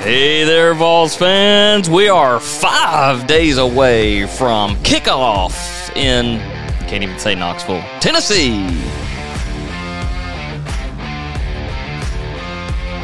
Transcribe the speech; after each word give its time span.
Hey 0.00 0.44
there, 0.44 0.72
Vols 0.72 1.14
fans. 1.14 1.90
We 1.90 2.08
are 2.08 2.40
five 2.40 3.26
days 3.26 3.58
away 3.58 4.26
from 4.26 4.76
kickoff 4.76 5.94
in, 5.94 6.38
can't 6.88 7.02
even 7.02 7.18
say 7.18 7.34
Knoxville, 7.34 7.82
Tennessee. 8.00 8.64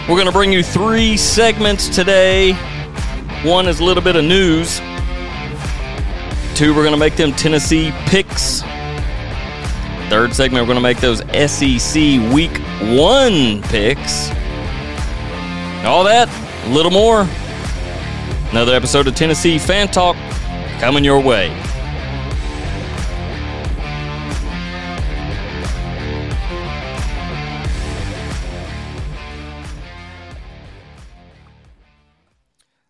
We're 0.08 0.16
going 0.16 0.24
to 0.24 0.32
bring 0.32 0.50
you 0.50 0.62
three 0.62 1.18
segments 1.18 1.94
today. 1.94 2.54
One 3.42 3.68
is 3.68 3.80
a 3.80 3.84
little 3.84 4.02
bit 4.02 4.16
of 4.16 4.24
news. 4.24 4.78
Two, 6.54 6.74
we're 6.74 6.82
going 6.82 6.92
to 6.92 6.96
make 6.96 7.16
them 7.16 7.32
Tennessee 7.32 7.92
picks. 8.06 8.62
Third 10.08 10.32
segment, 10.32 10.66
we're 10.66 10.72
going 10.72 10.76
to 10.76 10.80
make 10.80 11.00
those 11.00 11.18
SEC 11.50 12.32
Week 12.32 12.56
1 12.96 13.60
picks. 13.64 14.30
All 15.84 16.02
that, 16.04 16.45
a 16.66 16.68
little 16.68 16.90
more. 16.90 17.28
Another 18.50 18.74
episode 18.74 19.06
of 19.06 19.14
Tennessee 19.14 19.56
Fan 19.58 19.86
Talk 19.88 20.16
coming 20.80 21.04
your 21.04 21.20
way. 21.20 21.48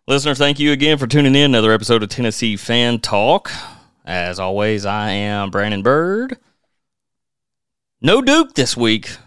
Listeners, 0.07 0.37
thank 0.37 0.57
you 0.57 0.71
again 0.71 0.97
for 0.97 1.05
tuning 1.05 1.35
in. 1.35 1.45
Another 1.45 1.71
episode 1.71 2.01
of 2.01 2.09
Tennessee 2.09 2.55
Fan 2.55 2.99
Talk. 2.99 3.51
As 4.05 4.39
always, 4.39 4.85
I 4.85 5.09
am 5.09 5.51
Brandon 5.51 5.83
Bird. 5.83 6.37
No 8.01 8.21
Duke 8.21 8.55
this 8.55 8.75
week. 8.75 9.17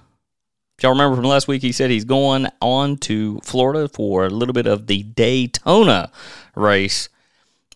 If 0.80 0.84
y'all 0.84 0.92
remember 0.92 1.16
from 1.16 1.26
last 1.26 1.46
week, 1.46 1.60
he 1.60 1.72
said 1.72 1.90
he's 1.90 2.06
going 2.06 2.46
on 2.62 2.96
to 3.00 3.38
Florida 3.40 3.86
for 3.86 4.24
a 4.24 4.30
little 4.30 4.54
bit 4.54 4.66
of 4.66 4.86
the 4.86 5.02
Daytona 5.02 6.10
race. 6.54 7.10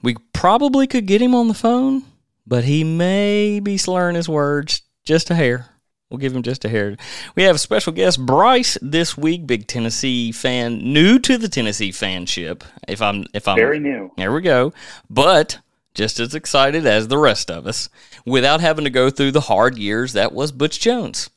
We 0.01 0.17
probably 0.33 0.87
could 0.87 1.05
get 1.05 1.21
him 1.21 1.35
on 1.35 1.49
the 1.49 1.53
phone, 1.53 2.05
but 2.47 2.65
he 2.65 2.83
may 2.83 3.61
be 3.61 3.77
slurring 3.77 4.17
his 4.17 4.27
words 4.27 4.81
just 5.05 5.29
a 5.29 5.35
hair. 5.35 5.67
We'll 6.09 6.17
give 6.17 6.35
him 6.35 6.43
just 6.43 6.65
a 6.65 6.71
hair. 6.71 6.97
We 7.37 7.43
have 7.43 7.57
a 7.57 7.59
special 7.59 7.93
guest, 7.93 8.25
Bryce, 8.25 8.79
this 8.81 9.19
week. 9.19 9.47
Big 9.47 9.67
Tennessee 9.67 10.33
fan, 10.33 10.79
new 10.79 11.19
to 11.19 11.37
the 11.37 11.51
Tennessee 11.51 11.93
fanship. 11.93 12.63
If 12.89 13.03
I'm, 13.03 13.27
if 13.35 13.47
I'm 13.47 13.57
very 13.57 13.81
new. 13.81 14.13
There 14.17 14.33
we 14.33 14.41
go. 14.41 14.73
But 15.11 15.59
just 15.93 16.21
as 16.21 16.35
excited 16.35 16.87
as 16.87 17.09
the 17.09 17.19
rest 17.19 17.51
of 17.51 17.67
us, 17.67 17.91
without 18.25 18.63
having 18.63 18.85
to 18.85 18.91
go 18.91 19.11
through 19.11 19.33
the 19.33 19.43
hard 19.43 19.77
years 19.77 20.15
that 20.15 20.33
was 20.33 20.53
Butch 20.53 20.81
Jones 20.81 21.29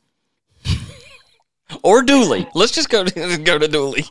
or 1.83 2.03
Dooley. 2.03 2.47
Let's 2.53 2.71
just 2.71 2.89
go 2.89 3.03
to 3.03 3.37
go 3.43 3.57
to 3.57 3.67
Dooley. 3.67 4.05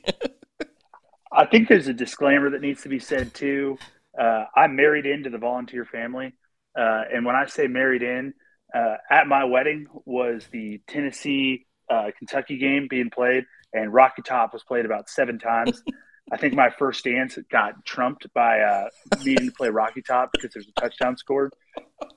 I 1.32 1.46
think 1.46 1.68
there's 1.68 1.88
a 1.88 1.92
disclaimer 1.92 2.50
that 2.50 2.60
needs 2.60 2.82
to 2.82 2.88
be 2.88 2.98
said 2.98 3.34
too. 3.34 3.78
Uh, 4.18 4.44
I'm 4.54 4.76
married 4.76 5.06
into 5.06 5.28
the 5.28 5.38
volunteer 5.38 5.84
family, 5.84 6.32
uh, 6.78 7.02
and 7.12 7.26
when 7.26 7.36
I 7.36 7.46
say 7.46 7.66
married 7.66 8.02
in, 8.02 8.32
uh, 8.74 8.96
at 9.10 9.26
my 9.26 9.44
wedding 9.44 9.86
was 10.04 10.46
the 10.50 10.80
Tennessee 10.88 11.66
uh, 11.90 12.10
Kentucky 12.18 12.58
game 12.58 12.86
being 12.88 13.10
played, 13.10 13.44
and 13.72 13.92
Rocky 13.92 14.22
Top 14.22 14.52
was 14.52 14.64
played 14.64 14.86
about 14.86 15.08
seven 15.08 15.38
times. 15.38 15.82
I 16.32 16.36
think 16.36 16.54
my 16.54 16.70
first 16.70 17.04
dance 17.04 17.38
got 17.50 17.84
trumped 17.84 18.26
by 18.34 18.58
uh, 18.58 18.88
needing 19.22 19.46
to 19.46 19.52
play 19.52 19.68
Rocky 19.68 20.02
Top 20.02 20.30
because 20.32 20.52
there's 20.52 20.66
a 20.66 20.80
touchdown 20.80 21.16
scored. 21.16 21.52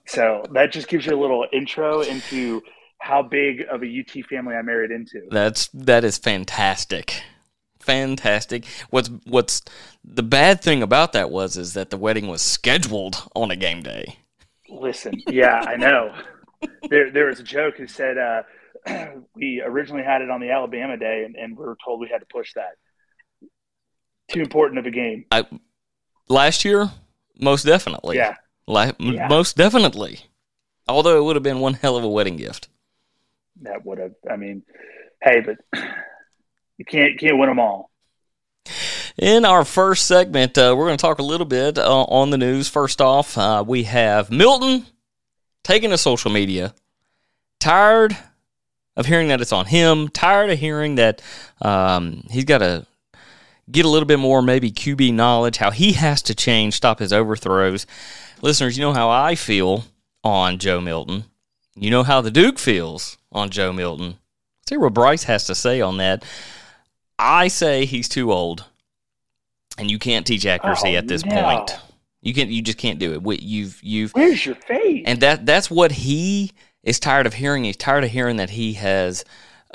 So 0.08 0.44
that 0.54 0.72
just 0.72 0.88
gives 0.88 1.06
you 1.06 1.14
a 1.14 1.20
little 1.22 1.46
intro 1.54 2.02
into 2.02 2.64
how 3.00 3.22
big 3.24 3.64
of 3.70 3.82
a 3.84 3.86
UT 3.86 4.26
family 4.26 4.56
I 4.56 4.62
married 4.62 4.92
into. 4.92 5.28
That's 5.32 5.68
that 5.74 6.04
is 6.04 6.18
fantastic. 6.18 7.22
Fantastic. 7.80 8.66
What's 8.90 9.10
what's 9.26 9.62
the 10.04 10.24
bad 10.24 10.62
thing 10.62 10.84
about 10.84 11.14
that 11.14 11.32
was 11.32 11.58
is 11.58 11.74
that 11.74 11.90
the 11.90 11.98
wedding 11.98 12.28
was 12.28 12.42
scheduled 12.42 13.24
on 13.36 13.52
a 13.52 13.56
game 13.56 13.82
day. 13.82 14.18
Listen, 14.70 15.14
yeah, 15.28 15.60
I 15.66 15.76
know. 15.78 16.14
there 16.90 17.10
there 17.12 17.26
was 17.28 17.40
a 17.40 17.44
joke 17.44 17.78
who 17.78 17.88
said 17.88 18.18
uh, 18.18 18.44
we 19.36 19.62
originally 19.66 20.04
had 20.04 20.22
it 20.22 20.30
on 20.30 20.42
the 20.42 20.52
Alabama 20.52 20.98
day 20.98 21.24
and, 21.26 21.36
and 21.36 21.58
we 21.58 21.64
were 21.66 21.78
told 21.84 22.00
we 22.00 22.10
had 22.10 22.20
to 22.20 22.28
push 22.32 22.54
that. 22.54 22.74
Too 24.30 24.42
important 24.42 24.78
of 24.78 24.86
a 24.86 24.92
game. 24.92 25.26
I, 25.32 25.46
last 26.28 26.64
year, 26.64 26.92
most 27.40 27.66
definitely. 27.66 28.18
Yeah. 28.18 28.36
La- 28.68 28.92
Yeah. 29.00 29.28
Most 29.28 29.58
definitely. 29.58 30.20
Although 30.88 31.18
it 31.18 31.24
would 31.24 31.36
have 31.36 31.44
been 31.44 31.60
one 31.60 31.74
hell 31.76 31.96
of 31.98 32.04
a 32.04 32.10
wedding 32.10 32.36
gift. 32.36 32.68
That 33.62 33.86
would 33.86 33.98
have. 33.98 34.14
I 34.30 34.36
mean, 34.36 34.64
hey, 35.22 35.42
but 35.42 35.58
you 36.78 36.86
can't 36.86 37.20
can't 37.20 37.38
win 37.38 37.50
them 37.50 37.60
all. 37.60 37.90
In 39.18 39.44
our 39.44 39.66
first 39.66 40.08
segment, 40.08 40.58
uh, 40.58 40.74
we're 40.78 40.86
going 40.86 40.98
to 40.98 41.02
talk 41.02 41.20
a 41.20 41.24
little 41.24 41.46
bit 41.46 41.78
uh, 41.78 42.04
on 42.04 42.30
the 42.30 42.38
news. 42.38 42.70
First 42.70 43.02
off, 43.02 43.38
uh, 43.38 43.64
we 43.68 43.84
have 43.84 44.32
Milton 44.32 44.86
taking 45.64 45.90
to 45.90 45.98
social 45.98 46.32
media, 46.32 46.74
tired 47.60 48.16
of 48.96 49.06
hearing 49.06 49.28
that 49.28 49.42
it's 49.42 49.52
on 49.52 49.66
him, 49.66 50.08
tired 50.08 50.50
of 50.50 50.60
hearing 50.60 50.96
that 50.96 51.22
um, 51.62 52.24
he's 52.30 52.46
got 52.46 52.60
to 52.60 52.86
get 53.70 53.86
a 53.86 53.90
little 53.90 54.08
bit 54.08 54.20
more 54.20 54.42
maybe 54.42 54.72
QB 54.72 55.14
knowledge, 55.14 55.58
how 55.58 55.72
he 55.72 55.94
has 55.94 56.22
to 56.24 56.36
change, 56.36 56.76
stop 56.76 57.00
his 57.00 57.14
overthrows. 57.14 57.86
Listeners, 58.42 58.78
you 58.78 58.84
know 58.84 58.94
how 58.94 59.10
I 59.10 59.36
feel 59.36 59.86
on 60.24 60.58
Joe 60.60 60.82
Milton. 60.82 61.26
You 61.76 61.92
know 61.92 62.04
how 62.04 62.22
the 62.22 62.32
Duke 62.32 62.58
feels 62.60 63.18
on 63.32 63.50
Joe 63.50 63.72
Milton. 63.74 64.18
See 64.68 64.78
what 64.78 64.94
Bryce 64.94 65.24
has 65.24 65.46
to 65.46 65.56
say 65.56 65.82
on 65.82 65.98
that. 65.98 66.24
I 67.18 67.48
say 67.48 67.86
he's 67.86 68.08
too 68.08 68.32
old, 68.32 68.66
and 69.78 69.90
you 69.90 70.00
can't 70.00 70.26
teach 70.26 70.46
accuracy 70.46 70.96
Oh, 70.96 71.00
at 71.00 71.08
this 71.08 71.26
no. 71.26 71.42
point. 71.42 71.72
You 72.22 72.34
can 72.34 72.52
you 72.52 72.62
just 72.62 72.78
can't 72.78 73.00
do 73.00 73.14
it. 73.14 73.42
You've 73.42 73.80
you've 73.82 74.12
Where's 74.12 74.46
your 74.46 74.56
face? 74.56 75.04
and 75.06 75.20
that 75.22 75.46
that's 75.46 75.72
what 75.72 75.92
he 75.92 76.52
is 76.84 77.00
tired 77.00 77.26
of 77.26 77.34
hearing. 77.34 77.64
He's 77.64 77.78
tired 77.78 78.04
of 78.04 78.10
hearing 78.12 78.38
that 78.38 78.50
he 78.52 78.74
has, 78.74 79.24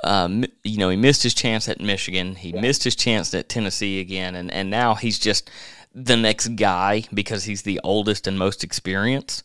um, 0.03 0.44
you 0.62 0.76
know, 0.78 0.91
he 0.91 0.97
missed 0.97 1.22
his 1.22 1.34
chance 1.34 1.69
at 1.69 1.81
Michigan. 1.81 2.34
He 2.34 2.53
missed 2.53 2.84
his 2.84 2.97
chance 2.97 3.32
at 3.34 3.48
Tennessee 3.48 4.00
again, 4.00 4.34
and 4.34 4.50
and 4.50 4.71
now 4.71 4.94
he's 4.94 5.19
just 5.19 5.50
the 5.94 6.16
next 6.16 6.48
guy 6.56 7.04
because 7.15 7.44
he's 7.44 7.62
the 7.62 7.81
oldest 7.84 8.26
and 8.26 8.38
most 8.38 8.62
experienced, 8.65 9.42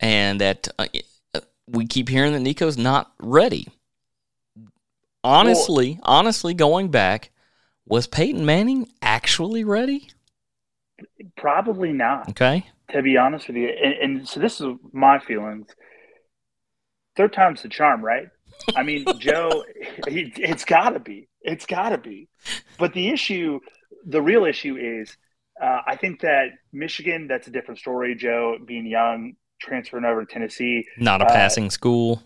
and 0.00 0.40
that 0.40 0.68
uh, 0.78 0.86
we 1.66 1.86
keep 1.86 2.08
hearing 2.08 2.32
that 2.32 2.40
Nico's 2.40 2.76
not 2.76 3.12
ready. 3.18 3.68
Honestly, 5.22 5.98
honestly, 6.02 6.52
going 6.52 6.90
back, 6.90 7.30
was 7.86 8.06
Peyton 8.06 8.44
Manning 8.44 8.88
actually 9.00 9.64
ready? 9.64 10.10
Probably 11.36 11.92
not. 11.92 12.28
Okay, 12.30 12.66
To 12.90 13.02
be 13.02 13.16
honest 13.16 13.48
with 13.48 13.56
you, 13.56 13.68
and, 13.68 13.94
and 13.94 14.28
so 14.28 14.40
this 14.40 14.60
is 14.60 14.68
my 14.92 15.18
feelings. 15.18 15.68
Third 17.16 17.32
time's 17.32 17.62
the 17.62 17.68
charm, 17.68 18.04
right? 18.04 18.28
I 18.76 18.82
mean, 18.82 19.04
Joe, 19.18 19.64
he, 20.08 20.32
it's 20.36 20.64
got 20.64 20.90
to 20.90 21.00
be. 21.00 21.28
It's 21.40 21.66
got 21.66 21.90
to 21.90 21.98
be. 21.98 22.28
But 22.78 22.92
the 22.92 23.08
issue, 23.08 23.60
the 24.04 24.22
real 24.22 24.44
issue 24.44 24.76
is, 24.76 25.16
uh, 25.62 25.80
I 25.86 25.96
think 25.96 26.20
that 26.20 26.48
Michigan, 26.72 27.28
that's 27.28 27.46
a 27.46 27.50
different 27.50 27.80
story. 27.80 28.14
Joe 28.14 28.58
being 28.64 28.86
young, 28.86 29.34
transferring 29.64 30.04
over 30.04 30.24
to 30.24 30.32
Tennessee, 30.32 30.86
not 30.98 31.20
a 31.22 31.26
Uh, 31.26 31.32
passing 31.34 31.70
school. 31.70 32.22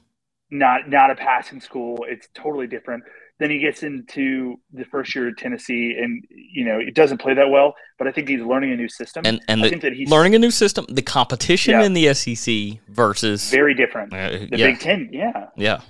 not 0.51 0.89
not 0.89 1.11
a 1.11 1.15
passing 1.15 1.61
school. 1.61 2.05
It's 2.09 2.29
totally 2.35 2.67
different. 2.67 3.05
Then 3.39 3.51
he 3.51 3.61
gets 3.61 3.85
into 3.85 4.57
the 4.73 4.85
first 4.85 5.15
year 5.15 5.29
at 5.29 5.37
Tennessee, 5.39 5.97
and 5.97 6.25
you 6.31 6.65
know 6.65 6.79
it 6.79 6.95
doesn't 6.95 7.19
play 7.19 7.35
that 7.35 7.51
well. 7.51 7.75
But 7.99 8.09
I 8.09 8.13
think 8.13 8.29
he's 8.29 8.41
learning 8.43 8.73
a 8.73 8.77
new 8.77 8.89
system, 8.89 9.23
and 9.25 9.41
and 9.49 9.61
I 9.61 9.65
the, 9.65 9.71
think 9.71 9.83
that 9.83 9.93
he's 9.93 10.11
learning 10.11 10.35
a 10.35 10.39
new 10.41 10.51
system, 10.51 10.87
the 10.89 11.03
competition 11.03 11.73
Yeah. 11.75 11.85
in 11.87 11.93
the 11.93 12.13
SEC 12.15 12.81
versus 12.89 13.51
very 13.51 13.75
different. 13.75 14.13
uh, 14.13 14.31
The 14.31 14.49
yeah, 14.59 14.67
Big 14.67 14.81
Ten, 14.81 15.11
yeah. 15.13 15.47
yeah, 15.57 15.81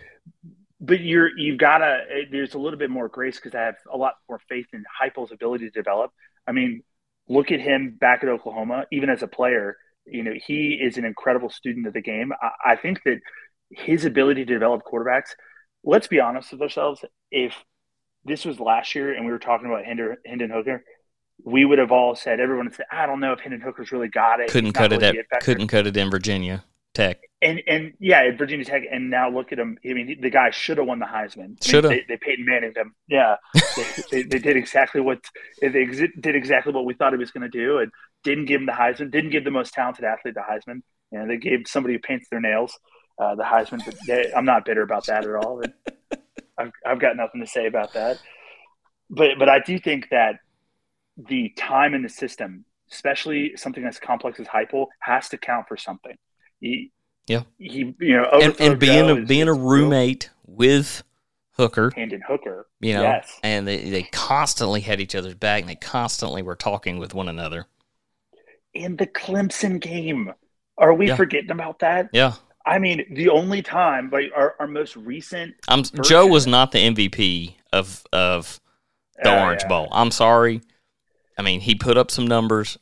But 0.81 1.01
you're 1.01 1.31
you've 1.39 1.59
got 1.59 1.79
to. 1.79 2.03
There's 2.31 2.53
a 2.55 2.59
little 2.59 2.79
bit 2.79 2.91
more 2.91 3.09
grace 3.09 3.37
because 3.41 3.55
I 3.55 3.63
have 3.63 3.77
a 3.93 3.97
lot 3.97 4.15
more 4.29 4.41
faith 4.49 4.67
in 4.75 4.85
Heupel's 5.01 5.33
ability 5.33 5.65
to 5.65 5.71
develop. 5.71 6.13
I 6.47 6.53
mean, 6.53 6.83
look 7.29 7.51
at 7.51 7.61
him 7.61 7.97
back 7.99 8.23
at 8.23 8.29
Oklahoma, 8.29 8.85
even 8.93 9.09
as 9.09 9.23
a 9.23 9.27
player. 9.29 9.77
You 10.11 10.23
know, 10.23 10.35
he 10.35 10.79
is 10.83 10.97
an 10.97 11.05
incredible 11.05 11.51
student 11.51 11.87
of 11.87 11.93
the 11.93 12.01
game. 12.01 12.33
I, 12.41 12.73
I 12.73 12.77
think 12.77 13.03
that 13.05 13.19
his 13.71 14.05
ability 14.05 14.45
to 14.45 14.53
develop 14.53 14.83
quarterbacks. 14.91 15.31
Let's 15.85 16.09
be 16.09 16.21
honest 16.21 16.53
with 16.53 16.63
ourselves. 16.63 17.05
If 17.31 17.55
this 18.25 18.45
was 18.45 18.61
last 18.61 18.95
year 18.95 19.15
and 19.15 19.25
we 19.25 19.33
were 19.33 19.39
talking 19.39 19.69
about 19.69 19.85
Hinder, 19.85 20.17
Hendon 20.27 20.51
Hooker, 20.51 20.85
we 21.45 21.65
would 21.65 21.79
have 21.79 21.93
all 21.93 22.15
said, 22.15 22.41
everyone 22.41 22.67
would 22.67 22.75
say, 22.75 22.85
I 22.91 23.07
don't 23.07 23.21
know 23.21 23.33
if 23.33 23.41
Hendon 23.41 23.61
Hooker's 23.61 23.93
really 23.93 24.09
got 24.09 24.41
it. 24.41 24.51
couldn't 24.51 24.73
cut 24.73 24.93
it 24.93 25.01
really 25.01 25.19
the 25.19 25.37
at 25.37 25.41
couldn't 25.43 25.69
cut 25.69 25.87
it 25.87 25.97
in 25.97 26.11
Virginia 26.11 26.65
Tech. 26.95 27.19
And 27.41 27.63
and 27.69 27.93
yeah, 28.01 28.23
at 28.23 28.37
Virginia 28.37 28.65
Tech, 28.65 28.83
and 28.91 29.09
now 29.09 29.31
look 29.31 29.53
at 29.53 29.59
him. 29.59 29.79
I 29.89 29.93
mean, 29.93 30.19
the 30.21 30.31
guy 30.31 30.51
should 30.51 30.79
have 30.79 30.87
won 30.89 30.99
the 30.99 31.07
Heisman. 31.07 31.57
I 31.69 31.81
mean. 31.81 31.83
They, 31.83 32.05
they 32.09 32.17
Peyton 32.17 32.45
Manning 32.45 32.73
him. 32.75 32.95
Yeah, 33.07 33.37
they, 33.55 33.85
they, 34.11 34.23
they 34.25 34.39
did 34.41 34.57
exactly 34.57 35.01
what 35.01 35.21
they 35.61 35.69
did 35.69 36.35
exactly 36.35 36.73
what 36.73 36.85
we 36.85 36.95
thought 36.95 37.13
he 37.13 37.19
was 37.19 37.31
going 37.31 37.49
to 37.49 37.49
do, 37.49 37.79
and 37.79 37.93
didn't 38.29 38.47
give 38.47 38.61
him 38.61 38.67
the 38.67 38.73
Heisman. 38.73 39.11
Didn't 39.11 39.31
give 39.31 39.45
the 39.45 39.51
most 39.51 39.73
talented 39.73 40.05
athlete 40.05 40.35
the 40.35 40.41
Heisman. 40.41 40.83
And 41.13 41.31
they 41.31 41.39
gave 41.39 41.67
somebody 41.67 41.95
who 41.95 42.01
paints 42.01 42.29
their 42.31 42.41
nails 42.41 42.79
uh, 43.19 43.35
the 43.35 43.43
Heisman. 43.43 43.85
But 43.85 43.97
they, 44.07 44.33
I'm 44.37 44.45
not 44.45 44.65
bitter 44.65 44.83
about 44.83 45.07
that 45.07 45.25
at 45.25 45.35
all. 45.35 45.63
I've 46.59 46.73
I've 46.85 47.01
got 47.01 47.17
nothing 47.17 47.41
to 47.41 47.47
say 47.47 47.67
about 47.67 47.93
that. 47.95 48.21
But 49.11 49.39
but 49.39 49.49
I 49.49 49.61
do 49.61 49.79
think 49.79 50.09
that 50.11 50.37
the 51.17 51.53
time 51.57 51.95
in 51.95 52.03
the 52.03 52.09
system, 52.09 52.65
especially 52.93 53.57
something 53.57 53.85
as 53.85 53.99
complex 53.99 54.39
as 54.41 54.47
Heupel, 54.47 54.87
has 55.01 55.29
to 55.31 55.39
count 55.39 55.67
for 55.69 55.77
something. 55.77 56.17
He, 56.61 56.93
yeah, 57.27 57.43
he 57.59 57.95
you 58.01 58.17
know, 58.17 58.29
and, 58.33 58.61
and 58.61 58.79
being 58.79 59.09
a 59.09 59.17
is, 59.17 59.29
being 59.29 59.49
a 59.49 59.55
roommate 59.55 60.31
with 60.47 61.03
Hooker, 61.53 61.93
and 61.97 62.13
Hooker, 62.27 62.67
you 62.81 62.95
know, 62.95 63.03
yes. 63.03 63.39
and 63.43 63.67
they 63.67 63.91
they 63.91 64.03
constantly 64.05 64.81
had 64.81 65.01
each 65.01 65.15
other's 65.15 65.35
back, 65.35 65.61
and 65.61 65.71
they 65.71 65.77
constantly 65.77 66.43
were 66.43 66.57
talking 66.57 66.99
with 66.99 67.15
one 67.15 67.29
another. 67.29 67.67
In 68.75 68.97
the 68.97 69.07
Clemson 69.07 69.81
game, 69.81 70.33
are 70.77 70.95
we 70.95 71.09
yeah. 71.09 71.17
forgetting 71.17 71.51
about 71.51 71.81
that? 71.81 72.11
Yeah. 72.13 72.35
I 72.69 72.79
mean, 72.79 73.05
the 73.11 73.31
only 73.31 73.63
time, 73.63 74.11
like 74.11 74.31
our, 74.37 74.55
our 74.61 74.67
most 74.67 74.95
recent. 74.97 75.55
I'm 75.69 75.85
Joe 76.05 76.27
was 76.27 76.47
not 76.47 76.73
the 76.73 76.79
MVP 76.79 77.55
of 77.73 78.05
of 78.13 78.61
the 79.23 79.31
uh, 79.31 79.45
Orange 79.45 79.63
yeah. 79.63 79.69
Bowl. 79.69 79.89
I'm 79.91 80.11
sorry. 80.11 80.61
I 81.39 81.43
mean, 81.43 81.61
he 81.61 81.75
put 81.75 81.97
up 81.97 82.11
some 82.11 82.27
numbers, 82.27 82.79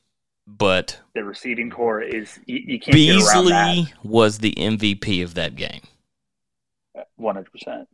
but 0.47 0.99
the 1.15 1.23
receiving 1.23 1.71
corps 1.71 2.03
is 2.03 2.41
you, 2.47 2.59
you 2.67 2.81
can't. 2.81 2.95
Beasley 2.95 3.93
was 4.03 4.39
the 4.39 4.55
MVP 4.55 5.23
of 5.23 5.35
that 5.35 5.55
game. 5.55 5.83
One 7.17 7.37
hundred 7.37 7.53
percent, 7.53 7.89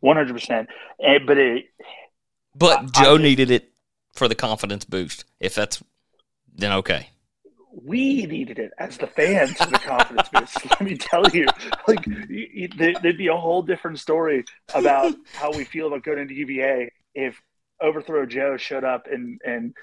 one 0.00 0.16
hundred 0.16 0.34
percent. 0.34 0.68
Eh, 1.02 1.18
but 1.26 1.36
it. 1.36 1.64
But 2.54 2.78
I, 2.78 3.02
Joe 3.02 3.14
I 3.16 3.18
needed 3.18 3.50
it 3.50 3.72
for 4.12 4.28
the 4.28 4.34
confidence 4.34 4.84
boost. 4.84 5.24
If 5.40 5.54
that's 5.54 5.82
then 6.58 6.72
okay 6.72 7.08
we 7.84 8.26
needed 8.26 8.58
it 8.58 8.72
as 8.78 8.96
the 8.96 9.06
fans 9.06 9.52
for 9.52 9.66
the 9.66 9.78
confidence 9.78 10.28
boost. 10.32 10.70
Let 10.70 10.80
me 10.80 10.96
tell 10.96 11.28
you, 11.30 11.46
like 11.86 12.04
there'd 12.76 13.18
be 13.18 13.28
a 13.28 13.36
whole 13.36 13.62
different 13.62 13.98
story 13.98 14.44
about 14.74 15.14
how 15.32 15.52
we 15.52 15.64
feel 15.64 15.86
about 15.88 16.02
going 16.02 16.18
into 16.18 16.34
UVA 16.34 16.90
if 17.14 17.40
Overthrow 17.80 18.26
Joe 18.26 18.56
showed 18.56 18.84
up 18.84 19.06
and 19.10 19.40
and 19.44 19.74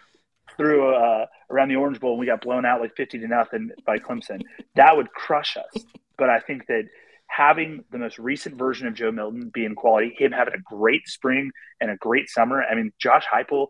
threw 0.57 0.93
uh, 0.93 1.25
around 1.49 1.69
the 1.69 1.75
Orange 1.75 1.99
Bowl 1.99 2.11
and 2.11 2.19
we 2.19 2.25
got 2.25 2.41
blown 2.41 2.65
out 2.65 2.81
like 2.81 2.95
fifty 2.95 3.19
to 3.19 3.27
nothing 3.27 3.71
by 3.85 3.97
Clemson. 3.97 4.41
That 4.75 4.95
would 4.97 5.11
crush 5.11 5.57
us. 5.57 5.83
But 6.17 6.29
I 6.29 6.39
think 6.39 6.67
that 6.67 6.83
having 7.27 7.83
the 7.91 7.97
most 7.97 8.19
recent 8.19 8.57
version 8.57 8.87
of 8.87 8.93
Joe 8.93 9.11
Milton 9.11 9.51
be 9.53 9.65
in 9.65 9.75
quality, 9.75 10.15
him 10.17 10.31
having 10.31 10.53
a 10.53 10.75
great 10.75 11.07
spring 11.07 11.51
and 11.81 11.91
a 11.91 11.97
great 11.97 12.29
summer. 12.29 12.63
I 12.63 12.75
mean, 12.75 12.91
Josh 12.99 13.25
Heupel. 13.31 13.67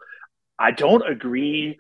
I 0.58 0.72
don't 0.72 1.06
agree 1.06 1.78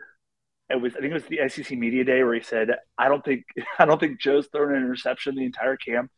it 0.69 0.81
was 0.81 0.95
I 0.95 0.99
think 0.99 1.11
it 1.11 1.13
was 1.13 1.25
the 1.25 1.47
SEC 1.47 1.77
media 1.77 2.03
day 2.03 2.23
where 2.23 2.33
he 2.33 2.41
said, 2.41 2.69
"I 2.97 3.07
don't 3.07 3.23
think 3.23 3.43
I 3.79 3.85
don't 3.85 3.99
think 3.99 4.19
Joe's 4.19 4.47
thrown 4.47 4.75
an 4.75 4.83
interception 4.83 5.35
the 5.35 5.45
entire 5.45 5.77
camp." 5.77 6.11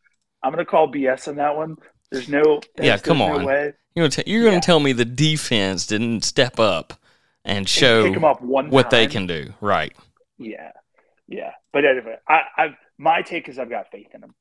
I'm 0.44 0.54
going 0.54 0.64
to 0.64 0.70
call 0.70 0.92
BS 0.92 1.28
on 1.28 1.36
that 1.38 1.56
one. 1.56 1.78
There's 2.12 2.30
no 2.30 2.62
yeah, 2.80 2.98
come 2.98 3.22
on. 3.22 3.42
No 3.42 3.72
you're 3.96 4.08
going 4.08 4.12
to 4.12 4.28
to 4.62 4.66
tell 4.66 4.80
me 4.80 4.94
the 4.94 5.06
defense 5.06 5.88
didn't 5.88 6.24
step 6.24 6.60
up 6.60 6.94
and 7.44 7.68
show 7.68 8.06
and 8.06 8.72
what 8.72 8.92
they 8.92 9.08
can 9.08 9.26
do, 9.26 9.54
right? 9.60 9.94
Yeah, 10.38 10.72
yeah. 11.28 11.52
But 11.74 11.86
anyway, 11.86 12.18
I, 12.28 12.42
I've 12.58 12.76
my 12.98 13.22
take 13.22 13.50
is 13.50 13.58
I've 13.60 13.70
got 13.70 13.92
faith 13.92 14.14
in 14.14 14.22
them. 14.22 14.36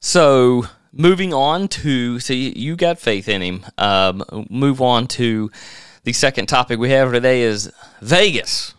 So 0.00 0.64
moving 0.92 1.34
on 1.34 1.68
to 1.68 2.20
see, 2.20 2.56
you 2.56 2.76
got 2.76 2.98
faith 2.98 3.28
in 3.28 3.42
him. 3.42 3.66
Um, 3.76 4.46
move 4.48 4.80
on 4.80 5.06
to 5.08 5.50
the 6.02 6.12
second 6.12 6.46
topic 6.46 6.78
we 6.78 6.90
have 6.90 7.12
today 7.12 7.42
is 7.42 7.70
Vegas. 8.00 8.74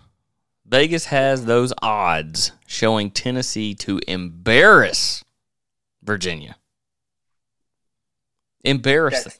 Vegas 0.66 1.06
has 1.06 1.46
those 1.46 1.74
odds 1.82 2.52
showing 2.66 3.12
Tennessee 3.12 3.76
to 3.76 4.00
embarrass 4.08 5.24
Virginia. 6.02 6.56
Embarrass 8.64 9.24
them. 9.24 9.34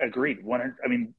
Agreed. 0.00 0.44
One, 0.44 0.76
I 0.84 0.88
mean, 0.88 1.14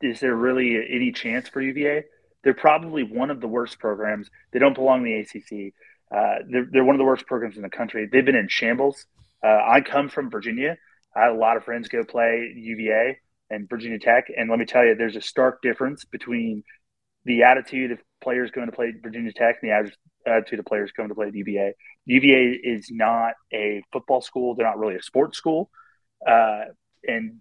is 0.00 0.20
there 0.20 0.34
really 0.34 0.76
any 0.90 1.12
chance 1.12 1.48
for 1.48 1.60
UVA? 1.60 2.04
They're 2.42 2.54
probably 2.54 3.02
one 3.02 3.30
of 3.30 3.40
the 3.40 3.48
worst 3.48 3.78
programs. 3.78 4.30
They 4.52 4.58
don't 4.58 4.74
belong 4.74 5.06
in 5.06 5.12
the 5.12 5.20
ACC. 5.20 5.74
Uh, 6.10 6.42
they're, 6.50 6.66
they're 6.70 6.84
one 6.84 6.94
of 6.94 6.98
the 6.98 7.04
worst 7.04 7.26
programs 7.26 7.56
in 7.56 7.62
the 7.62 7.68
country. 7.68 8.08
They've 8.10 8.24
been 8.24 8.34
in 8.34 8.48
shambles. 8.48 9.06
Uh, 9.44 9.60
I 9.64 9.82
come 9.82 10.08
from 10.08 10.30
Virginia. 10.30 10.78
I 11.14 11.24
had 11.24 11.30
a 11.30 11.34
lot 11.34 11.56
of 11.56 11.64
friends 11.64 11.88
go 11.88 12.04
play 12.04 12.52
UVA 12.56 13.18
and 13.50 13.68
Virginia 13.68 13.98
Tech. 13.98 14.26
And 14.36 14.50
let 14.50 14.58
me 14.58 14.64
tell 14.64 14.84
you, 14.84 14.94
there's 14.94 15.16
a 15.16 15.20
stark 15.20 15.62
difference 15.62 16.04
between 16.04 16.64
the 17.24 17.42
attitude 17.42 17.92
of 17.92 17.98
players 18.22 18.50
going 18.50 18.66
to 18.66 18.72
play 18.74 18.92
Virginia 19.02 19.32
Tech 19.32 19.58
and 19.62 19.70
the 19.70 20.30
attitude 20.30 20.58
of 20.58 20.64
players 20.64 20.92
going 20.92 21.08
to 21.08 21.14
play 21.14 21.30
UVA. 21.32 21.74
UVA 22.06 22.58
is 22.62 22.88
not 22.90 23.34
a 23.52 23.82
football 23.92 24.20
school. 24.20 24.54
They're 24.54 24.66
not 24.66 24.78
really 24.78 24.96
a 24.96 25.02
sports 25.02 25.36
school. 25.36 25.70
Uh, 26.26 26.64
and 27.06 27.36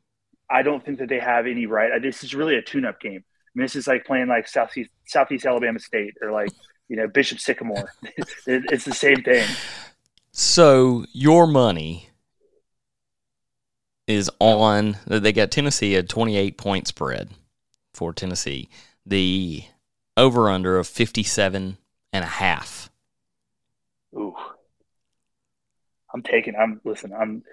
I 0.50 0.62
don't 0.62 0.84
think 0.84 1.00
that 1.00 1.10
they 1.10 1.20
have 1.20 1.48
any 1.48 1.66
right. 1.66 2.02
This 2.02 2.24
is 2.24 2.34
really 2.34 2.56
a 2.56 2.62
tune-up 2.62 3.00
game. 3.00 3.24
I 3.24 3.52
mean, 3.56 3.66
this 3.66 3.76
is 3.76 3.88
like 3.88 4.06
playing 4.06 4.28
like 4.28 4.48
Southeast 4.48 4.92
Southeast 5.06 5.46
Alabama 5.46 5.80
State 5.80 6.14
or 6.22 6.32
like 6.32 6.50
you 6.90 6.96
know 6.96 7.08
Bishop 7.08 7.40
Sycamore. 7.40 7.92
it's 8.46 8.86
the 8.86 8.94
same 8.94 9.24
thing. 9.24 9.48
So 10.32 11.06
your 11.14 11.48
money 11.48 12.10
is 14.08 14.30
on. 14.40 14.98
That 15.06 15.24
they 15.24 15.34
got 15.34 15.52
Tennessee 15.52 15.96
at 15.96 16.10
28 16.10 16.58
point 16.58 16.88
spread 16.88 17.30
for 17.94 18.14
Tennessee. 18.14 18.70
The 19.06 19.64
over 20.16 20.50
under 20.50 20.78
of 20.78 20.88
57 20.88 21.78
and 22.14 22.24
a 22.24 22.28
half. 22.28 22.90
Ooh. 24.16 24.36
I'm 26.14 26.24
taking, 26.24 26.56
I'm, 26.56 26.82
listen, 26.84 27.14
I'm, 27.14 27.44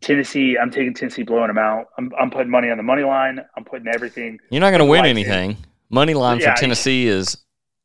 Tennessee, 0.00 0.56
I'm 0.60 0.70
taking 0.70 0.94
Tennessee 0.94 1.22
blowing 1.22 1.48
them 1.48 1.58
out. 1.58 1.88
I'm, 1.96 2.10
I'm 2.18 2.30
putting 2.30 2.50
money 2.50 2.70
on 2.70 2.76
the 2.76 2.82
money 2.82 3.04
line. 3.04 3.40
I'm 3.56 3.64
putting 3.64 3.86
everything. 3.88 4.38
You're 4.50 4.60
not 4.60 4.70
going 4.70 4.80
to 4.80 4.86
win 4.86 5.04
anything. 5.04 5.56
Money 5.90 6.14
line 6.14 6.40
yeah, 6.40 6.54
for 6.54 6.60
Tennessee 6.60 7.06
is 7.06 7.36